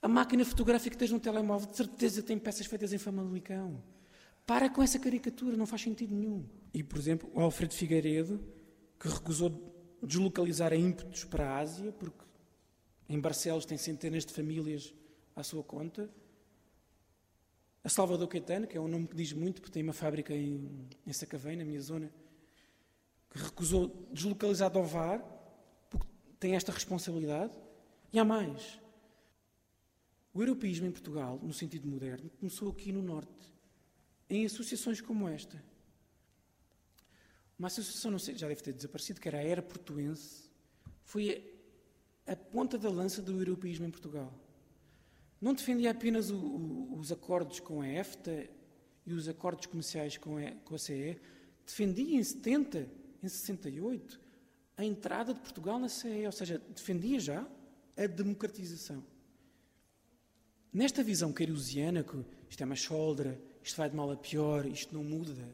A 0.01 0.07
máquina 0.07 0.43
fotográfica 0.43 0.91
que 0.91 0.97
tens 0.97 1.11
no 1.11 1.19
telemóvel, 1.19 1.69
de 1.69 1.77
certeza 1.77 2.23
tem 2.23 2.38
peças 2.38 2.65
feitas 2.65 2.91
em 2.93 2.97
Famalicão. 2.97 3.83
Para 4.45 4.69
com 4.69 4.81
essa 4.81 5.00
caricatura, 5.00 5.55
não 5.55 5.65
faz 5.65 5.83
sentido 5.83 6.15
nenhum. 6.15 6.45
E, 6.73 6.83
por 6.83 6.97
exemplo, 6.97 7.29
o 7.33 7.39
Alfredo 7.39 7.73
Figueiredo, 7.73 8.43
que 9.00 9.07
recusou 9.07 9.71
deslocalizar 10.01 10.73
a 10.73 10.75
ímpetos 10.75 11.23
para 11.23 11.50
a 11.50 11.59
Ásia, 11.59 11.91
porque 11.91 12.25
em 13.07 13.19
Barcelos 13.19 13.65
tem 13.65 13.77
centenas 13.77 14.25
de 14.25 14.33
famílias 14.33 14.93
à 15.35 15.43
sua 15.43 15.63
conta. 15.63 16.09
A 17.83 17.89
Salvador 17.89 18.27
Caetano, 18.27 18.67
que 18.67 18.77
é 18.77 18.81
um 18.81 18.88
nome 18.88 19.07
que 19.07 19.15
diz 19.15 19.33
muito, 19.33 19.61
porque 19.61 19.73
tem 19.73 19.83
uma 19.83 19.93
fábrica 19.93 20.33
em, 20.33 20.88
em 21.05 21.13
Sacavém, 21.13 21.57
na 21.57 21.65
minha 21.65 21.81
zona, 21.81 22.11
que 23.29 23.39
recusou 23.39 24.07
deslocalizar 24.11 24.69
do 24.69 24.83
VAR, 24.83 25.19
porque 25.19 25.40
tem 26.41 26.55
esta 26.55 26.71
responsabilidade. 26.71 27.53
E 28.12 28.19
há 28.19 28.25
mais. 28.25 28.81
O 30.33 30.41
europeísmo 30.41 30.88
em 30.88 30.91
Portugal, 30.91 31.39
no 31.41 31.53
sentido 31.53 31.88
moderno, 31.88 32.29
começou 32.31 32.69
aqui 32.69 32.91
no 32.91 33.01
Norte, 33.01 33.53
em 34.29 34.45
associações 34.45 35.00
como 35.00 35.29
esta. 35.29 35.63
Uma 37.60 37.67
associação, 37.67 38.10
não 38.10 38.17
sei, 38.17 38.36
já 38.36 38.48
deve 38.48 38.62
ter 38.62 38.74
desaparecido, 38.74 39.21
que 39.21 39.27
era 39.27 39.38
a 39.38 39.43
Era 39.43 39.62
Portuense, 39.62 40.50
foi 41.03 41.53
a, 42.25 42.36
ponta 42.36 42.77
da 42.77 42.89
lança 42.89 43.21
do 43.21 43.39
europeísmo 43.39 43.86
em 43.86 43.91
Portugal. 43.91 44.33
Não 45.39 45.53
defendia 45.53 45.91
apenas 45.91 46.31
o, 46.31 46.38
o, 46.38 46.98
os 46.98 47.12
acordos 47.12 47.60
com 47.60 47.81
a 47.81 47.88
EFTA 47.88 48.50
e 49.05 49.13
os 49.13 49.27
acordos 49.27 49.67
comerciais 49.67 50.17
com 50.17 50.38
a, 50.38 50.51
com 50.63 50.74
a 50.74 50.79
CE, 50.79 51.19
defendia 51.65 52.17
em 52.17 52.24
70, 52.24 52.89
em 53.21 53.27
68, 53.27 54.19
a 54.81 54.85
entrada 54.85 55.33
de 55.33 55.39
Portugal 55.39 55.79
na 55.79 55.89
CE, 55.89 56.25
ou 56.25 56.31
seja, 56.31 56.61
defendia 56.73 57.19
já 57.19 57.47
a 57.97 58.07
democratização. 58.07 59.03
Nesta 60.73 61.03
visão 61.03 61.33
queirusiana, 61.33 62.03
que 62.03 62.25
isto 62.50 62.61
é 62.61 62.65
uma 62.65 62.75
choldra, 62.75 63.39
isto 63.63 63.77
vai 63.77 63.89
de 63.89 63.95
mal 63.95 64.11
a 64.11 64.15
pior, 64.15 64.65
isto 64.65 64.93
não 64.93 65.03
muda, 65.03 65.53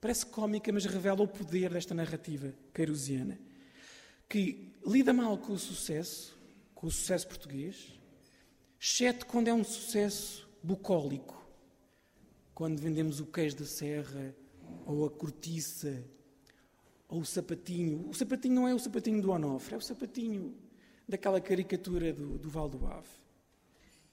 parece 0.00 0.26
cómica, 0.26 0.72
mas 0.72 0.84
revela 0.84 1.22
o 1.22 1.28
poder 1.28 1.72
desta 1.72 1.94
narrativa 1.94 2.54
queirusiana, 2.72 3.38
que 4.28 4.72
lida 4.86 5.12
mal 5.12 5.36
com 5.38 5.52
o 5.52 5.58
sucesso, 5.58 6.36
com 6.74 6.86
o 6.86 6.90
sucesso 6.90 7.26
português, 7.26 7.98
exceto 8.78 9.26
quando 9.26 9.48
é 9.48 9.54
um 9.54 9.64
sucesso 9.64 10.48
bucólico, 10.62 11.40
quando 12.54 12.78
vendemos 12.78 13.20
o 13.20 13.26
queijo 13.26 13.56
da 13.56 13.64
serra, 13.64 14.34
ou 14.86 15.06
a 15.06 15.10
cortiça, 15.10 16.04
ou 17.10 17.20
o 17.20 17.24
sapatinho. 17.24 18.08
O 18.08 18.14
sapatinho 18.14 18.54
não 18.54 18.68
é 18.68 18.74
o 18.74 18.78
sapatinho 18.78 19.20
do 19.20 19.32
Onofre, 19.32 19.74
é 19.74 19.76
o 19.76 19.80
sapatinho 19.80 20.54
daquela 21.06 21.40
caricatura 21.40 22.12
do, 22.12 22.38
do 22.38 22.48
Val 22.48 22.68
do 22.68 22.86
Ave. 22.86 23.08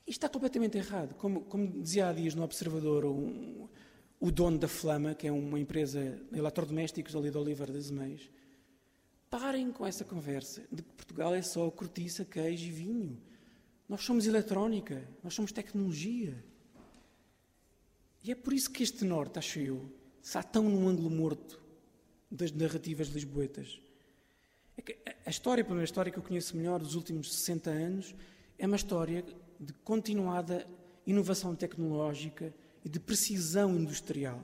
Isto 0.06 0.25
está 0.25 0.30
completamente 0.30 0.77
errado. 0.77 1.13
Como, 1.16 1.42
como 1.42 1.68
dizia 1.68 2.10
há 2.10 2.13
dias 2.13 2.34
no 2.34 2.44
Observador 2.44 3.06
um, 3.06 3.68
o 4.20 4.32
dono 4.32 4.58
da 4.58 4.68
Flama, 4.68 5.13
que 5.13 5.27
é 5.27 5.32
uma 5.32 5.60
empresa 5.60 6.20
de 6.32 6.39
eletrodomésticos 6.39 7.16
ali 7.16 7.30
de 7.30 7.38
Oliver 7.38 7.72
das 7.72 7.92
Meias, 7.92 8.30
parem 9.30 9.72
com 9.72 9.86
essa 9.86 10.04
conversa 10.04 10.66
de 10.72 10.82
que 10.82 10.89
Portugal 10.94 11.36
é 11.36 11.42
só 11.42 11.70
cortiça, 11.70 12.25
queijo 12.25 12.66
e 12.66 12.72
vinho. 12.72 13.22
Nós 13.88 14.01
somos 14.01 14.25
eletrónica, 14.25 15.08
nós 15.24 15.36
somos 15.36 15.51
tecnologia. 15.51 16.44
E 18.24 18.32
é 18.32 18.36
por 18.36 18.54
isso 18.54 18.72
que 18.72 18.82
este 18.82 19.06
norte, 19.06 19.38
acho 19.38 19.60
eu, 19.60 19.92
está 20.22 20.42
tão 20.42 20.63
num 20.63 20.88
ângulo 20.88 21.12
morto 21.12 21.66
das 22.29 22.51
narrativas 22.51 23.07
lisboetas. 23.07 23.79
É 24.86 25.15
a 25.25 25.29
história, 25.29 25.62
a 25.62 25.65
primeira 25.65 25.86
história 25.86 26.12
que 26.12 26.17
eu 26.17 26.24
conheço 26.24 26.55
melhor 26.55 26.79
dos 26.79 26.96
últimos 26.96 27.34
60 27.34 27.69
anos, 27.69 28.15
é 28.57 28.65
uma 28.65 28.75
história 28.75 29.25
de 29.60 29.74
continuada 29.74 30.67
inovação 31.05 31.55
tecnológica 31.55 32.53
e 32.84 32.89
de 32.89 33.00
precisão 33.00 33.75
industrial. 33.75 34.43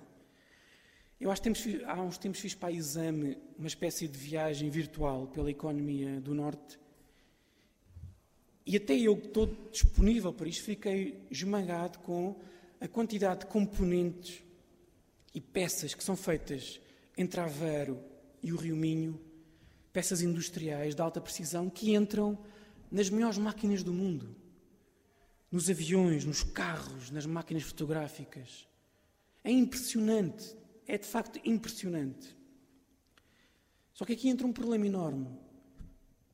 Eu 1.20 1.32
acho 1.32 1.42
que 1.42 1.84
há 1.86 2.02
uns 2.02 2.18
tempos 2.18 2.40
fiz 2.40 2.56
para 2.56 2.70
a 2.70 2.72
exame 2.72 3.38
uma 3.58 3.68
espécie 3.68 4.08
de 4.08 4.18
viagem 4.18 4.70
virtual 4.70 5.28
pela 5.28 5.50
economia 5.52 6.20
do 6.20 6.34
Norte 6.34 6.80
e 8.66 8.78
até 8.78 8.98
eu 8.98 9.18
que 9.18 9.28
estou 9.28 9.48
disponível 9.72 10.32
para 10.32 10.48
isto 10.48 10.64
fiquei 10.64 11.26
esmagado 11.30 12.00
com 12.00 12.40
a 12.80 12.88
quantidade 12.88 13.42
de 13.42 13.46
componentes 13.48 14.42
e 15.34 15.42
peças 15.42 15.94
que 15.94 16.04
são 16.04 16.16
feitas 16.16 16.80
entre 17.18 17.40
Aveiro 17.40 18.00
e 18.42 18.52
o 18.52 18.56
Rio 18.56 18.76
Minho, 18.76 19.20
peças 19.92 20.22
industriais 20.22 20.96
de 20.96 21.02
alta 21.02 21.22
precisão 21.22 21.70
que 21.70 21.94
entram 21.94 22.38
nas 22.92 23.10
melhores 23.10 23.38
máquinas 23.38 23.84
do 23.84 23.94
mundo 23.94 24.44
nos 25.54 25.70
aviões, 25.70 26.26
nos 26.26 26.42
carros, 26.42 27.12
nas 27.12 27.28
máquinas 27.28 27.62
fotográficas. 27.62 28.68
É 29.44 29.52
impressionante, 29.52 30.58
é 30.88 30.98
de 30.98 31.06
facto 31.06 31.40
impressionante. 31.46 32.36
Só 33.94 34.04
que 34.04 34.14
aqui 34.14 34.30
entra 34.30 34.48
um 34.48 34.52
problema 34.52 34.88
enorme. 34.88 35.30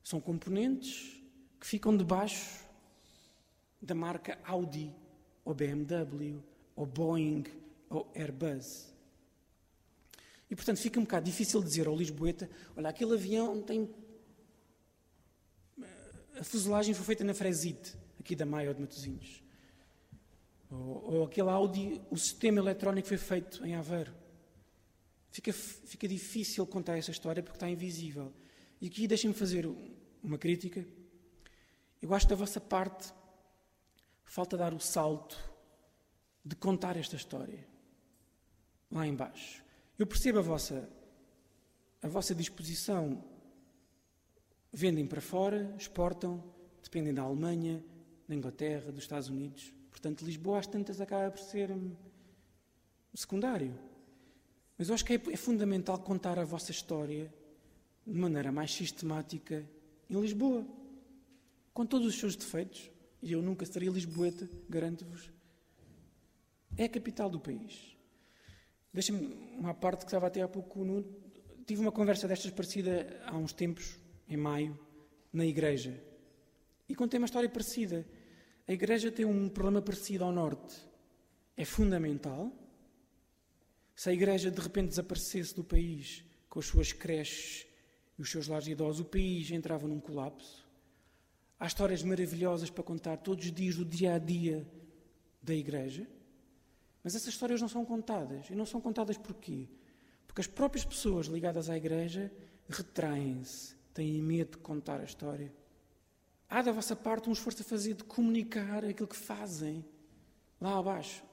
São 0.02 0.22
componentes 0.22 1.20
que 1.60 1.66
ficam 1.66 1.94
debaixo 1.94 2.64
da 3.82 3.94
marca 3.94 4.38
Audi, 4.42 4.90
ou 5.44 5.52
BMW, 5.52 6.42
ou 6.74 6.86
Boeing, 6.86 7.44
ou 7.90 8.10
Airbus. 8.14 8.90
E 10.50 10.56
portanto 10.56 10.78
fica 10.78 10.98
um 10.98 11.04
bocado 11.04 11.24
difícil 11.24 11.62
dizer 11.62 11.86
ao 11.86 11.96
Lisboeta: 11.96 12.50
olha, 12.76 12.88
aquele 12.88 13.14
avião 13.14 13.62
tem. 13.62 13.88
A 16.36 16.42
fuselagem 16.42 16.92
foi 16.94 17.04
feita 17.04 17.22
na 17.22 17.34
Fresite, 17.34 17.96
aqui 18.18 18.34
da 18.34 18.44
Maia 18.44 18.68
ou 18.68 18.74
de 18.74 18.80
Matosinhos. 18.80 19.42
Ou, 20.70 21.14
ou 21.14 21.24
aquele 21.24 21.50
Audi, 21.50 22.00
o 22.10 22.16
sistema 22.16 22.58
eletrónico 22.58 23.08
foi 23.08 23.18
feito 23.18 23.64
em 23.64 23.74
Aveiro. 23.74 24.14
Fica, 25.30 25.52
fica 25.52 26.08
difícil 26.08 26.66
contar 26.66 26.96
essa 26.96 27.10
história 27.10 27.42
porque 27.42 27.56
está 27.56 27.68
invisível. 27.68 28.32
E 28.80 28.86
aqui 28.86 29.06
deixem-me 29.06 29.34
fazer 29.34 29.68
uma 30.22 30.38
crítica. 30.38 30.84
Eu 32.00 32.12
acho 32.14 32.26
que 32.26 32.30
da 32.30 32.36
vossa 32.36 32.60
parte 32.60 33.12
falta 34.24 34.56
dar 34.56 34.72
o 34.72 34.80
salto 34.80 35.38
de 36.44 36.56
contar 36.56 36.96
esta 36.96 37.16
história 37.16 37.66
lá 38.90 39.06
embaixo. 39.06 39.62
Eu 40.00 40.06
percebo 40.06 40.38
a 40.38 40.40
vossa, 40.40 40.88
a 42.00 42.08
vossa 42.08 42.34
disposição. 42.34 43.22
Vendem 44.72 45.06
para 45.06 45.20
fora, 45.20 45.74
exportam, 45.78 46.42
dependem 46.82 47.12
da 47.12 47.20
Alemanha, 47.20 47.84
da 48.26 48.34
Inglaterra, 48.34 48.90
dos 48.90 49.02
Estados 49.02 49.28
Unidos. 49.28 49.74
Portanto, 49.90 50.24
Lisboa 50.24 50.58
às 50.58 50.66
tantas 50.66 51.02
acaba 51.02 51.30
por 51.30 51.40
ser 51.40 51.70
hum, 51.70 51.94
secundário. 53.12 53.78
Mas 54.78 54.88
eu 54.88 54.94
acho 54.94 55.04
que 55.04 55.12
é, 55.12 55.16
é 55.16 55.36
fundamental 55.36 55.98
contar 55.98 56.38
a 56.38 56.44
vossa 56.44 56.70
história 56.70 57.30
de 58.06 58.18
maneira 58.18 58.50
mais 58.50 58.72
sistemática 58.72 59.68
em 60.08 60.18
Lisboa, 60.18 60.66
com 61.74 61.84
todos 61.84 62.06
os 62.06 62.18
seus 62.18 62.34
defeitos, 62.34 62.90
e 63.20 63.32
eu 63.32 63.42
nunca 63.42 63.66
seria 63.66 63.90
lisboeta, 63.90 64.48
garanto-vos. 64.66 65.30
É 66.74 66.84
a 66.84 66.88
capital 66.88 67.28
do 67.28 67.38
país. 67.38 67.99
Deixem-me 68.92 69.34
uma 69.56 69.72
parte 69.72 70.00
que 70.00 70.06
estava 70.06 70.26
até 70.26 70.42
há 70.42 70.48
pouco 70.48 70.84
no. 70.84 71.04
Tive 71.64 71.80
uma 71.80 71.92
conversa 71.92 72.26
destas 72.26 72.50
parecida 72.50 73.22
há 73.24 73.36
uns 73.36 73.52
tempos, 73.52 73.98
em 74.28 74.36
maio, 74.36 74.78
na 75.32 75.46
igreja. 75.46 76.02
E 76.88 76.94
contei 76.94 77.18
uma 77.18 77.26
história 77.26 77.48
parecida. 77.48 78.04
A 78.66 78.72
igreja 78.72 79.12
tem 79.12 79.24
um 79.24 79.48
problema 79.48 79.80
parecido 79.80 80.24
ao 80.24 80.32
norte. 80.32 80.74
É 81.56 81.64
fundamental. 81.64 82.52
Se 83.94 84.10
a 84.10 84.12
igreja 84.12 84.50
de 84.50 84.60
repente 84.60 84.88
desaparecesse 84.88 85.54
do 85.54 85.62
país 85.62 86.24
com 86.48 86.58
as 86.58 86.66
suas 86.66 86.92
creches 86.92 87.66
e 88.18 88.22
os 88.22 88.30
seus 88.30 88.48
lares 88.48 88.64
de 88.64 88.72
idosos, 88.72 89.02
o 89.02 89.04
país 89.04 89.50
entrava 89.50 89.86
num 89.86 90.00
colapso. 90.00 90.66
Há 91.58 91.66
histórias 91.66 92.02
maravilhosas 92.02 92.70
para 92.70 92.82
contar 92.82 93.18
todos 93.18 93.44
os 93.44 93.52
dias 93.52 93.76
do 93.76 93.84
dia 93.84 94.14
a 94.14 94.18
dia 94.18 94.66
da 95.42 95.54
igreja. 95.54 96.08
Mas 97.02 97.14
essas 97.14 97.28
histórias 97.28 97.60
não 97.60 97.68
são 97.68 97.84
contadas. 97.84 98.48
E 98.50 98.54
não 98.54 98.66
são 98.66 98.80
contadas 98.80 99.16
porquê? 99.16 99.68
Porque 100.26 100.40
as 100.40 100.46
próprias 100.46 100.84
pessoas 100.84 101.26
ligadas 101.26 101.68
à 101.68 101.76
igreja 101.76 102.32
retraem-se, 102.68 103.74
têm 103.92 104.22
medo 104.22 104.52
de 104.52 104.58
contar 104.58 105.00
a 105.00 105.04
história. 105.04 105.52
Há 106.48 106.62
da 106.62 106.72
vossa 106.72 106.94
parte 106.96 107.28
um 107.28 107.32
esforço 107.32 107.62
a 107.62 107.64
fazer 107.64 107.94
de 107.94 108.04
comunicar 108.04 108.84
aquilo 108.84 109.08
que 109.08 109.16
fazem 109.16 109.84
lá 110.60 110.78
abaixo. 110.78 111.24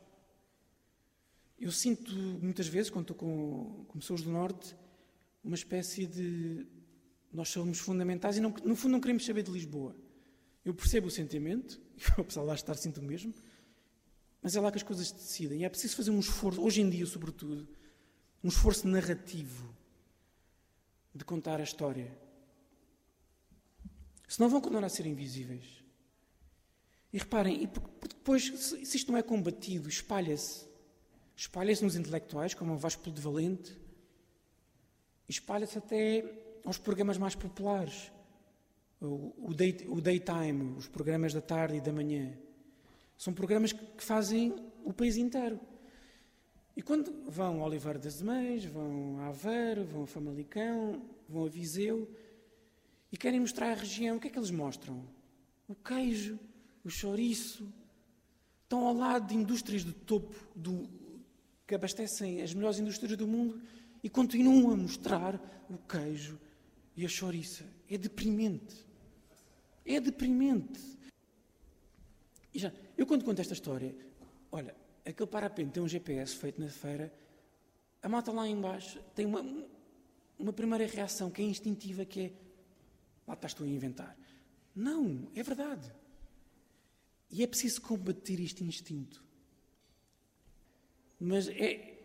Eu 1.59 1.71
sinto 1.71 2.13
muitas 2.13 2.67
vezes, 2.67 2.91
quando 2.91 3.11
estou 3.11 3.17
com, 3.17 3.85
com 3.87 3.99
pessoas 3.99 4.21
do 4.21 4.29
Norte, 4.29 4.75
uma 5.43 5.55
espécie 5.55 6.05
de. 6.05 6.65
Nós 7.33 7.49
somos 7.49 7.79
fundamentais 7.79 8.37
e, 8.37 8.39
não, 8.39 8.53
no 8.63 8.75
fundo, 8.75 8.91
não 8.91 9.01
queremos 9.01 9.25
saber 9.25 9.43
de 9.43 9.51
Lisboa. 9.51 9.95
Eu 10.63 10.73
percebo 10.73 11.07
o 11.07 11.11
sentimento, 11.11 11.79
e 11.97 12.21
o 12.21 12.23
pessoal 12.23 12.45
lá 12.45 12.53
estar 12.53 12.75
sinto 12.75 12.99
o 12.99 13.03
mesmo, 13.03 13.33
mas 14.47 14.55
é 14.55 14.61
lá 14.61 14.71
que 14.71 14.77
as 14.77 14.83
coisas 14.83 15.09
se 15.09 15.13
decidem. 15.13 15.65
É 15.65 15.69
preciso 15.69 15.97
fazer 15.97 16.09
um 16.09 16.21
esforço, 16.21 16.63
hoje 16.63 16.79
em 16.79 16.89
dia, 16.89 17.05
sobretudo, 17.05 17.67
um 18.41 18.47
esforço 18.47 18.87
narrativo 18.87 19.75
de 21.13 21.25
contar 21.25 21.59
a 21.59 21.63
história. 21.63 22.17
Senão 24.25 24.47
vão 24.47 24.61
continuar 24.61 24.85
a 24.85 24.89
ser 24.89 25.05
invisíveis. 25.05 25.83
E 27.11 27.17
reparem, 27.17 27.61
e 27.61 27.67
depois, 28.07 28.45
se 28.57 28.95
isto 28.95 29.11
não 29.11 29.19
é 29.19 29.21
combatido, 29.21 29.89
espalha-se. 29.89 30.65
Espalha-se 31.35 31.83
nos 31.83 31.97
intelectuais, 31.97 32.53
como 32.53 32.73
o 32.73 32.77
Vasco 32.77 33.11
de 33.11 33.19
Valente, 33.19 33.77
espalha-se 35.27 35.77
até 35.77 36.23
aos 36.63 36.77
programas 36.77 37.17
mais 37.17 37.35
populares. 37.35 38.13
O, 39.01 39.49
o, 39.49 39.53
day, 39.53 39.85
o 39.89 39.99
daytime, 39.99 40.77
os 40.77 40.87
programas 40.87 41.33
da 41.33 41.41
tarde 41.41 41.75
e 41.75 41.81
da 41.81 41.91
manhã. 41.91 42.46
São 43.17 43.33
programas 43.33 43.73
que 43.73 44.03
fazem 44.03 44.55
o 44.83 44.93
país 44.93 45.17
inteiro. 45.17 45.59
E 46.75 46.81
quando 46.81 47.11
vão 47.27 47.63
a 47.63 47.65
Oliveira 47.65 47.97
das 47.97 48.21
Meias, 48.21 48.63
vão 48.65 49.19
a 49.19 49.27
Aveiro, 49.29 49.83
vão 49.83 50.03
a 50.03 50.07
Famalicão, 50.07 51.01
vão 51.27 51.45
a 51.45 51.49
Viseu 51.49 52.07
e 53.11 53.17
querem 53.17 53.39
mostrar 53.39 53.71
a 53.71 53.75
região, 53.75 54.17
o 54.17 54.19
que 54.19 54.27
é 54.27 54.29
que 54.29 54.37
eles 54.37 54.51
mostram? 54.51 55.03
O 55.67 55.73
queijo, 55.73 56.39
o 56.83 56.89
chouriço. 56.89 57.67
Estão 58.63 58.85
ao 58.85 58.93
lado 58.93 59.29
de 59.29 59.35
indústrias 59.35 59.83
de 59.83 59.93
topo 59.93 60.35
do, 60.53 60.89
que 61.65 61.73
abastecem 61.73 62.41
as 62.41 62.53
melhores 62.53 62.79
indústrias 62.79 63.17
do 63.17 63.25
mundo 63.25 63.61
e 64.03 64.09
continuam 64.09 64.71
a 64.71 64.75
mostrar 64.75 65.65
o 65.69 65.77
queijo 65.77 66.37
e 66.95 67.05
a 67.05 67.09
chouriça. 67.09 67.65
É 67.89 67.97
deprimente. 67.97 68.85
É 69.85 69.99
deprimente. 69.99 70.96
E 72.57 72.59
já, 72.59 72.73
eu 72.97 73.05
quando 73.05 73.23
conto 73.23 73.39
esta 73.39 73.53
história, 73.53 73.95
olha, 74.51 74.75
aquele 75.05 75.29
parapente 75.29 75.73
tem 75.73 75.83
um 75.83 75.87
GPS 75.87 76.35
feito 76.35 76.59
na 76.59 76.67
feira, 76.67 77.13
a 78.01 78.09
malta 78.09 78.31
lá 78.31 78.47
embaixo 78.47 78.99
tem 79.13 79.27
uma, 79.27 79.45
uma 80.39 80.51
primeira 80.51 80.87
reação 80.87 81.29
que 81.29 81.39
é 81.39 81.45
instintiva, 81.45 82.03
que 82.03 82.19
é 82.19 82.31
lá 83.27 83.35
estás 83.35 83.53
tu 83.53 83.63
a 83.63 83.67
inventar. 83.67 84.17
Não, 84.75 85.29
é 85.35 85.43
verdade. 85.43 85.93
E 87.29 87.43
é 87.43 87.47
preciso 87.47 87.79
combater 87.79 88.39
este 88.41 88.63
instinto. 88.63 89.23
Mas 91.19 91.47
é, 91.49 91.95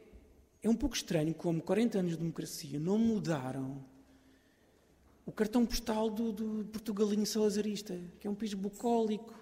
é 0.62 0.68
um 0.68 0.76
pouco 0.76 0.94
estranho 0.94 1.32
como 1.32 1.62
40 1.62 1.98
anos 1.98 2.10
de 2.10 2.18
democracia 2.18 2.78
não 2.78 2.98
mudaram 2.98 3.82
o 5.24 5.32
cartão 5.32 5.64
postal 5.64 6.10
do, 6.10 6.30
do 6.30 6.64
Portugalinho 6.66 7.24
Salazarista, 7.24 7.98
que 8.20 8.26
é 8.26 8.30
um 8.30 8.34
país 8.34 8.52
bucólico, 8.52 9.41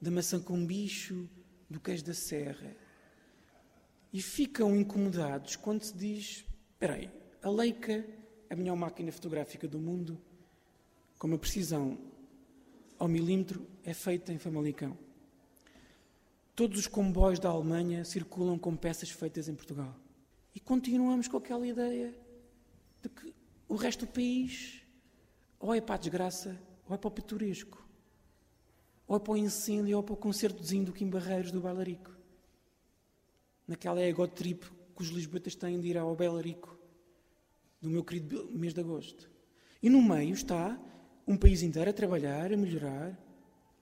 da 0.00 0.10
maçã 0.10 0.40
com 0.40 0.64
bicho, 0.64 1.28
do 1.68 1.80
queijo 1.80 2.04
da 2.04 2.14
serra. 2.14 2.76
E 4.12 4.22
ficam 4.22 4.74
incomodados 4.76 5.56
quando 5.56 5.82
se 5.82 5.96
diz: 5.96 6.44
espera 6.72 6.94
aí, 6.94 7.10
a 7.42 7.50
Leica, 7.50 8.06
a 8.48 8.56
melhor 8.56 8.76
máquina 8.76 9.12
fotográfica 9.12 9.68
do 9.68 9.78
mundo, 9.78 10.20
com 11.18 11.26
uma 11.26 11.38
precisão 11.38 11.98
ao 12.98 13.08
milímetro, 13.08 13.66
é 13.84 13.92
feita 13.92 14.32
em 14.32 14.38
Famalicão. 14.38 14.96
Todos 16.54 16.78
os 16.80 16.86
comboios 16.86 17.38
da 17.38 17.48
Alemanha 17.48 18.04
circulam 18.04 18.58
com 18.58 18.76
peças 18.76 19.10
feitas 19.10 19.48
em 19.48 19.54
Portugal. 19.54 19.94
E 20.54 20.58
continuamos 20.58 21.28
com 21.28 21.36
aquela 21.36 21.66
ideia 21.66 22.12
de 23.00 23.08
que 23.08 23.32
o 23.68 23.76
resto 23.76 24.06
do 24.06 24.12
país 24.12 24.82
ou 25.60 25.72
é 25.72 25.80
para 25.80 25.94
a 25.94 25.98
desgraça 25.98 26.60
ou 26.88 26.94
é 26.94 26.98
para 26.98 27.08
o 27.08 27.12
pitoresco. 27.12 27.87
Ou 29.08 29.16
é 29.16 29.18
para 29.18 29.32
o 29.32 29.36
incêndio 29.36 29.96
ou 29.96 30.02
é 30.02 30.06
para 30.06 30.12
o 30.12 30.16
concertozinho 30.16 30.84
do 30.84 30.92
Kim 30.92 31.08
Barreiros 31.08 31.50
do 31.50 31.60
Bailarico. 31.60 32.14
Naquela 33.66 34.00
ego 34.00 34.28
trip 34.28 34.64
que 34.94 35.02
os 35.02 35.08
lisboetas 35.08 35.54
têm 35.54 35.80
de 35.80 35.88
ir 35.88 35.96
ao 35.96 36.14
Bailarico 36.14 36.78
do 37.80 37.88
meu 37.88 38.04
querido 38.04 38.50
mês 38.52 38.74
de 38.74 38.80
agosto. 38.80 39.30
E 39.82 39.88
no 39.88 40.02
meio 40.02 40.34
está 40.34 40.78
um 41.26 41.36
país 41.36 41.62
inteiro 41.62 41.88
a 41.88 41.92
trabalhar, 41.92 42.52
a 42.52 42.56
melhorar, 42.56 43.18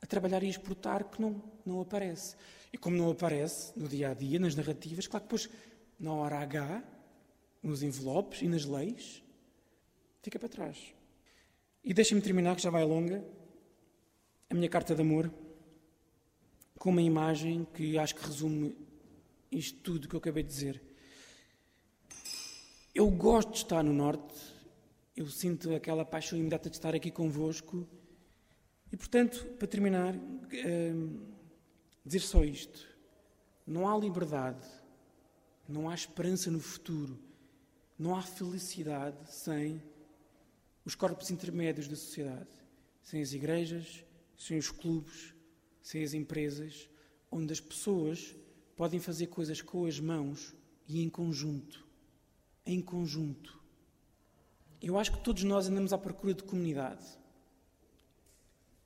a 0.01 0.07
trabalhar 0.07 0.43
e 0.43 0.47
a 0.47 0.51
exportar 0.51 1.05
que 1.05 1.21
não, 1.21 1.43
não 1.65 1.81
aparece. 1.81 2.37
E 2.73 2.79
como 2.79 2.97
não 2.97 3.11
aparece 3.11 3.73
no 3.77 3.89
dia 3.89 4.11
a 4.11 4.15
dia, 4.15 4.39
nas 4.39 4.55
narrativas, 4.55 5.07
claro 5.07 5.27
que 5.27 5.35
depois, 5.35 5.51
na 5.99 6.12
hora 6.12 6.39
H, 6.39 6.85
nos 7.62 7.83
envelopes 7.83 8.43
e 8.43 8.49
nas 8.49 8.65
leis, 8.65 9.23
fica 10.23 10.39
para 10.39 10.49
trás. 10.49 10.95
E 11.83 11.95
deixem-me 11.95 12.23
terminar, 12.23 12.57
que 12.57 12.62
já 12.62 12.71
vai 12.71 12.85
longa, 12.85 13.25
a 14.50 14.54
minha 14.54 14.68
carta 14.68 14.94
de 14.94 15.00
amor 15.00 15.32
com 16.78 16.90
uma 16.90 17.02
imagem 17.02 17.66
que 17.74 17.98
acho 17.98 18.14
que 18.14 18.24
resume 18.24 18.76
isto 19.50 19.80
tudo 19.80 20.09
que 20.09 20.14
eu 20.14 20.18
acabei 20.18 20.42
de 20.42 20.48
dizer. 20.48 20.82
Eu 22.94 23.11
gosto 23.11 23.52
de 23.52 23.59
estar 23.59 23.82
no 23.82 23.92
Norte, 23.92 24.35
eu 25.16 25.26
sinto 25.26 25.74
aquela 25.74 26.04
paixão 26.04 26.38
imediata 26.38 26.70
de 26.70 26.76
estar 26.76 26.94
aqui 26.94 27.11
convosco. 27.11 27.87
E, 28.92 28.96
portanto, 28.96 29.44
para 29.59 29.66
terminar, 29.66 30.14
hum, 30.14 31.26
dizer 32.04 32.20
só 32.20 32.44
isto: 32.44 32.87
não 33.66 33.88
há 33.88 33.98
liberdade 33.98 34.66
não 35.68 35.88
há 35.88 35.94
esperança 35.94 36.50
no 36.50 36.61
futuro, 36.61 37.18
não 37.98 38.14
há 38.14 38.22
felicidade 38.22 39.16
sem 39.32 39.82
os 40.85 40.94
corpos 40.94 41.30
intermédios 41.30 41.88
da 41.88 41.96
sociedade, 41.96 42.48
sem 43.02 43.20
as 43.20 43.32
igrejas, 43.32 44.04
sem 44.37 44.59
os 44.59 44.70
clubes, 44.70 45.35
sem 45.83 46.03
as 46.03 46.14
empresas, 46.14 46.88
onde 47.31 47.53
as 47.53 47.61
pessoas 47.61 48.35
podem 48.77 49.01
fazer 49.01 49.29
coisas 49.29 49.61
com 49.61 49.87
as 49.87 49.99
mãos 49.99 50.55
e 50.87 51.03
em 51.03 51.09
conjunto. 51.09 51.87
Em 52.64 52.81
conjunto. 52.81 53.59
Eu 54.81 54.99
acho 54.99 55.12
que 55.12 55.25
todos 55.25 55.42
nós 55.42 55.68
andamos 55.68 55.92
à 55.92 55.99
procura 55.99 56.35
de 56.35 56.42
comunidade. 56.42 57.07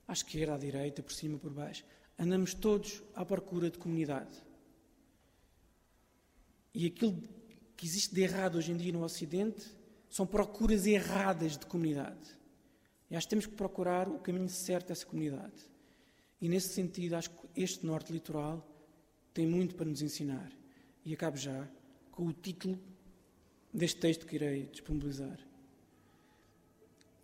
À 0.06 0.12
esquerda, 0.12 0.54
à 0.54 0.58
direita, 0.58 1.02
por 1.02 1.12
cima, 1.12 1.38
por 1.38 1.52
baixo. 1.52 1.84
Andamos 2.18 2.54
todos 2.54 3.02
à 3.14 3.24
procura 3.24 3.70
de 3.70 3.78
comunidade. 3.78 4.36
E 6.72 6.86
aquilo 6.86 7.20
que 7.76 7.86
existe 7.86 8.14
de 8.14 8.20
errado 8.20 8.56
hoje 8.56 8.72
em 8.72 8.76
dia 8.76 8.92
no 8.92 9.02
Ocidente 9.02 9.66
são 10.08 10.26
procuras 10.26 10.86
erradas 10.86 11.56
de 11.56 11.66
comunidade. 11.66 12.39
E 13.10 13.16
acho 13.16 13.26
que 13.26 13.30
temos 13.30 13.46
que 13.46 13.54
procurar 13.54 14.08
o 14.08 14.18
caminho 14.18 14.48
certo 14.48 14.88
dessa 14.88 15.04
comunidade. 15.04 15.68
E 16.40 16.48
nesse 16.48 16.68
sentido, 16.68 17.16
acho 17.16 17.30
que 17.30 17.48
este 17.56 17.84
norte 17.84 18.12
litoral 18.12 18.66
tem 19.34 19.46
muito 19.46 19.74
para 19.74 19.86
nos 19.86 20.00
ensinar. 20.00 20.50
E 21.04 21.12
acabo 21.12 21.36
já 21.36 21.68
com 22.12 22.26
o 22.26 22.32
título 22.32 22.78
deste 23.72 23.98
texto 24.00 24.26
que 24.26 24.36
irei 24.36 24.66
disponibilizar. 24.66 25.38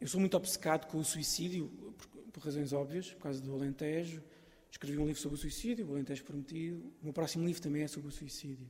Eu 0.01 0.09
sou 0.09 0.21
muito 0.21 0.37
obcecado 0.37 0.87
com 0.87 0.99
o 0.99 1.05
suicídio, 1.05 1.69
por, 1.97 2.21
por, 2.33 2.43
razões 2.43 2.73
óbvias, 2.73 3.13
por 3.13 3.23
causa 3.23 3.41
do 3.41 3.55
Alentejo. 3.55 4.23
Escrevi 4.71 4.99
um 4.99 5.07
livro 5.07 5.21
sobre 5.21 5.39
o 5.39 5.41
suicídio, 5.41 5.87
o 5.87 5.93
Alentejo 5.93 6.25
Prometido. 6.25 6.79
O 7.01 7.05
meu 7.05 7.13
próximo 7.13 7.47
livro 7.47 7.63
também 7.63 7.83
é 7.83 7.89
sobre 7.89 8.09
o 8.09 8.13
suicídio. 8.13 8.69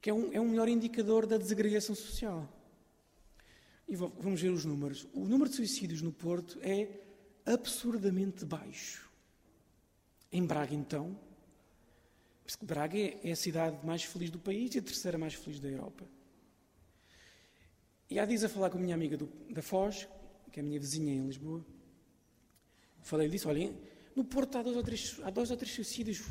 Que 0.00 0.10
é 0.10 0.14
um, 0.14 0.32
é 0.32 0.40
um 0.40 0.48
melhor 0.48 0.68
indicador 0.68 1.26
da 1.26 1.36
desagregação 1.36 1.94
social. 1.94 2.48
E 3.90 3.96
vamos 3.96 4.40
ver 4.40 4.50
os 4.50 4.64
números. 4.64 5.08
O 5.12 5.26
número 5.26 5.50
de 5.50 5.56
suicídios 5.56 6.00
no 6.00 6.12
Porto 6.12 6.60
é 6.62 6.88
absurdamente 7.44 8.44
baixo. 8.44 9.10
Em 10.30 10.46
Braga, 10.46 10.72
então, 10.72 11.18
Braga 12.62 12.96
é 12.96 13.32
a 13.32 13.36
cidade 13.36 13.84
mais 13.84 14.04
feliz 14.04 14.30
do 14.30 14.38
país 14.38 14.72
e 14.76 14.78
a 14.78 14.82
terceira 14.82 15.18
mais 15.18 15.34
feliz 15.34 15.58
da 15.58 15.68
Europa. 15.68 16.06
E 18.08 18.20
há 18.20 18.24
dias 18.24 18.44
a 18.44 18.48
falar 18.48 18.70
com 18.70 18.78
a 18.78 18.80
minha 18.80 18.94
amiga 18.94 19.16
do, 19.16 19.26
da 19.50 19.60
Foz, 19.60 20.06
que 20.52 20.60
é 20.60 20.62
a 20.62 20.66
minha 20.66 20.78
vizinha 20.78 21.12
em 21.12 21.26
Lisboa, 21.26 21.66
falei 23.02 23.28
disso, 23.28 23.48
olha, 23.48 23.74
no 24.14 24.24
Porto 24.24 24.56
há 24.56 24.62
dois 24.62 24.76
ou 24.76 24.84
três, 24.84 25.20
há 25.24 25.30
dois 25.30 25.50
ou 25.50 25.56
três 25.56 25.74
suicídios 25.74 26.22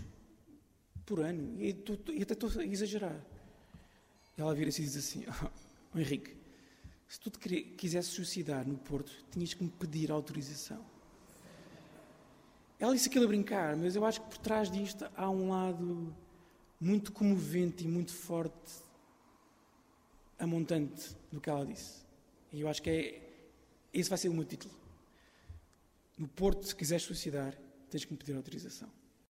por 1.06 1.20
ano, 1.20 1.60
e, 1.62 1.76
e 2.14 2.22
até 2.22 2.34
estou 2.34 2.50
a 2.58 2.66
exagerar. 2.66 3.22
Ela 4.38 4.56
vira-se 4.56 4.82
e 4.82 4.86
diz 4.86 4.96
assim, 4.96 5.26
oh, 5.94 6.00
Henrique, 6.00 6.39
se 7.10 7.20
tu 7.20 7.32
te 7.32 7.62
quisesse 7.76 8.10
suicidar 8.10 8.68
no 8.68 8.78
Porto, 8.78 9.12
tinhas 9.32 9.56
que 9.56 9.64
me 9.64 9.70
pedir 9.72 10.12
autorização. 10.12 10.86
Ela 12.80 12.94
disse 12.94 13.10
aquilo 13.10 13.26
a 13.26 13.28
brincar, 13.28 13.76
mas 13.76 13.96
eu 13.96 14.06
acho 14.06 14.22
que 14.22 14.30
por 14.30 14.38
trás 14.38 14.70
disto 14.70 15.10
há 15.18 15.28
um 15.28 15.50
lado 15.50 16.16
muito 16.80 17.12
comovente 17.12 17.84
e 17.84 17.88
muito 17.88 18.14
forte, 18.14 18.84
amontante 20.38 21.18
do 21.32 21.42
que 21.42 21.50
ela 21.50 21.66
disse. 21.66 22.06
E 22.54 22.62
eu 22.62 22.70
acho 22.70 22.82
que 22.82 22.90
é, 22.90 23.22
esse 23.92 24.08
vai 24.08 24.18
ser 24.18 24.30
o 24.30 24.34
meu 24.34 24.46
título. 24.46 24.74
No 26.16 26.28
Porto, 26.28 26.68
se 26.68 26.76
quiseres 26.76 27.04
suicidar, 27.04 27.58
tens 27.90 28.06
que 28.06 28.12
me 28.14 28.20
pedir 28.20 28.36
autorização. 28.36 28.90